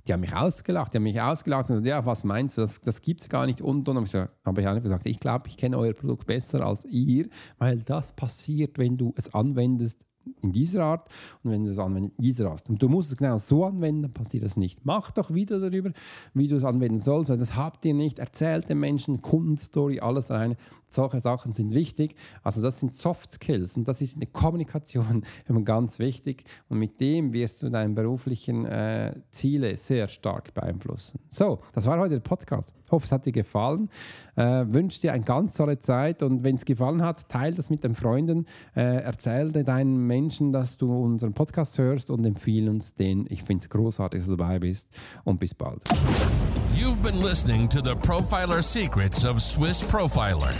Die 0.08 0.13
haben 0.13 0.21
mich 0.21 0.36
ausgelacht, 0.36 0.93
die 0.93 0.97
haben 0.97 1.03
mich 1.03 1.19
ausgelacht 1.19 1.69
und 1.69 1.84
gesagt, 1.84 1.88
ja, 1.88 2.05
was 2.05 2.23
meinst 2.23 2.58
du, 2.58 2.62
das, 2.62 2.79
das 2.81 3.01
gibt 3.01 3.21
es 3.21 3.29
gar 3.29 3.45
nicht 3.45 3.62
und 3.62 3.89
und. 3.89 3.97
und 3.97 4.13
habe 4.45 4.62
ich 4.62 4.67
einfach 4.67 4.84
gesagt, 4.84 5.08
ich 5.08 5.19
glaube, 5.19 5.47
ich 5.47 5.58
kenne 5.58 5.77
euer 5.77 5.93
Produkt 5.93 6.27
besser 6.27 6.65
als 6.65 6.86
ihr, 6.86 7.27
weil 7.58 7.79
das 7.79 8.13
passiert, 8.13 8.77
wenn 8.77 8.97
du 8.97 9.13
es 9.17 9.34
anwendest 9.34 10.05
in 10.41 10.51
dieser 10.51 10.84
Art 10.84 11.10
und 11.43 11.51
wenn 11.51 11.63
du 11.63 11.71
es 11.71 11.79
anwendest 11.79 12.17
in 12.17 12.23
dieser 12.23 12.51
Art. 12.51 12.69
Und 12.69 12.81
du 12.81 12.89
musst 12.89 13.12
es 13.12 13.17
genau 13.17 13.38
so 13.38 13.65
anwenden, 13.65 14.03
dann 14.03 14.13
passiert 14.13 14.43
das 14.43 14.58
nicht. 14.58 14.86
Mach 14.86 15.12
doch 15.12 15.34
wieder 15.34 15.60
darüber, 15.60 15.91
wie 16.34 16.47
du 16.47 16.55
es 16.55 16.63
anwenden 16.63 16.99
sollst, 16.99 17.29
weil 17.29 17.38
das 17.38 17.55
habt 17.55 17.86
ihr 17.86 17.93
nicht. 17.93 18.19
Erzählt 18.19 18.69
den 18.69 18.79
Menschen 18.79 19.21
Kundenstory, 19.21 19.99
alles 19.99 20.31
rein. 20.31 20.55
Solche 20.95 21.19
Sachen 21.19 21.51
sind 21.51 21.73
wichtig. 21.73 22.15
Also 22.41 22.62
das 22.62 22.79
sind 22.79 22.93
Soft 22.93 23.34
Skills 23.34 23.75
und 23.75 23.86
das 23.88 23.99
ist 23.99 24.13
in 24.13 24.21
der 24.21 24.29
Kommunikation 24.29 25.25
immer 25.47 25.62
ganz 25.62 25.99
wichtig 25.99 26.45
und 26.69 26.79
mit 26.79 27.01
dem 27.01 27.34
wirst 27.34 27.62
du 27.63 27.69
deine 27.69 27.93
beruflichen 27.93 28.65
äh, 28.65 29.13
Ziele 29.29 29.75
sehr 29.75 30.08
stark 30.08 30.53
beeinflussen. 30.53 31.19
So, 31.27 31.60
das 31.73 31.86
war 31.86 31.99
heute 31.99 32.15
der 32.15 32.21
Podcast. 32.21 32.73
Ich 32.86 32.91
hoffe, 32.91 33.05
es 33.05 33.12
hat 33.12 33.25
dir 33.25 33.34
gefallen. 33.34 33.89
Äh, 34.38 34.65
wünsche 34.67 35.01
dir 35.01 35.12
eine 35.12 35.25
ganz 35.25 35.55
tolle 35.55 35.79
Zeit 35.79 36.23
und 36.23 36.45
wenn 36.45 36.55
es 36.55 36.63
gefallen 36.63 37.01
hat, 37.01 37.27
teile 37.27 37.55
das 37.55 37.69
mit 37.69 37.84
deinen 37.84 37.95
Freunden. 37.95 38.45
Äh, 38.73 39.03
erzähl 39.03 39.51
deinen 39.51 40.08
Menschen, 40.08 40.53
dass 40.53 40.77
du 40.77 40.93
unseren 40.93 41.34
Podcast 41.34 41.77
hörst 41.77 42.10
und 42.10 42.25
empfehle 42.25 42.71
uns 42.71 42.95
den. 42.95 43.27
Ich 43.29 43.43
finde 43.43 43.63
es 43.63 43.69
großartig, 43.69 44.21
dass 44.21 44.27
du 44.29 44.38
dabei 44.38 44.60
bist 44.60 44.89
und 45.25 45.39
bis 45.41 45.53
bald. 45.53 45.81
You've 46.85 47.01
been 47.01 47.19
listening 47.19 47.67
to 47.69 47.81
the 47.81 47.95
Profiler 47.95 48.63
Secrets 48.63 49.23
of 49.23 49.41
Swiss 49.41 49.81
Profiler. 49.81 50.53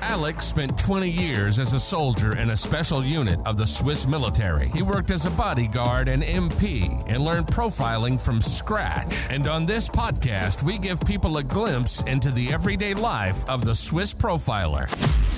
Alex 0.00 0.46
spent 0.46 0.78
20 0.78 1.10
years 1.10 1.58
as 1.58 1.72
a 1.72 1.80
soldier 1.80 2.38
in 2.38 2.50
a 2.50 2.56
special 2.56 3.04
unit 3.04 3.40
of 3.44 3.56
the 3.56 3.66
Swiss 3.66 4.06
military. 4.06 4.68
He 4.68 4.82
worked 4.82 5.10
as 5.10 5.26
a 5.26 5.30
bodyguard 5.30 6.06
and 6.06 6.22
MP 6.22 7.02
and 7.08 7.24
learned 7.24 7.48
profiling 7.48 8.20
from 8.20 8.40
scratch. 8.40 9.28
And 9.28 9.48
on 9.48 9.66
this 9.66 9.88
podcast, 9.88 10.62
we 10.62 10.78
give 10.78 11.00
people 11.00 11.38
a 11.38 11.42
glimpse 11.42 12.00
into 12.02 12.30
the 12.30 12.52
everyday 12.52 12.94
life 12.94 13.44
of 13.48 13.64
the 13.64 13.74
Swiss 13.74 14.14
Profiler. 14.14 14.86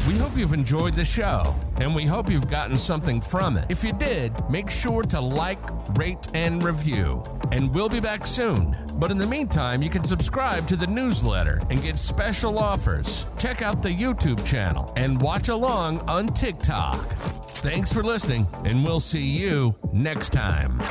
We 0.06 0.18
hope 0.18 0.36
you've 0.36 0.52
enjoyed 0.52 0.94
the 0.94 1.04
show, 1.04 1.54
and 1.80 1.94
we 1.94 2.04
hope 2.04 2.28
you've 2.28 2.50
gotten 2.50 2.76
something 2.76 3.22
from 3.22 3.56
it. 3.56 3.64
If 3.70 3.82
you 3.82 3.90
did, 3.92 4.32
make 4.50 4.70
sure 4.70 5.02
to 5.04 5.18
like, 5.18 5.58
rate, 5.96 6.28
and 6.34 6.62
review. 6.62 7.24
And 7.52 7.74
we'll 7.74 7.88
be 7.88 8.00
back 8.00 8.26
soon. 8.26 8.76
But 8.96 9.10
in 9.10 9.16
the 9.16 9.26
meantime, 9.26 9.82
you 9.82 9.88
can 9.88 10.04
subscribe 10.04 10.66
to 10.66 10.76
the 10.76 10.86
newsletter 10.86 11.58
and 11.70 11.80
get 11.80 11.98
special 11.98 12.58
offers. 12.58 13.24
Check 13.38 13.62
out 13.62 13.82
the 13.82 13.88
YouTube 13.88 14.44
channel 14.44 14.92
and 14.94 15.22
watch 15.22 15.48
along 15.48 16.00
on 16.00 16.26
TikTok. 16.26 17.00
Thanks 17.62 17.90
for 17.90 18.02
listening, 18.02 18.46
and 18.66 18.84
we'll 18.84 19.00
see 19.00 19.24
you 19.24 19.74
next 19.90 20.34
time. 20.34 20.82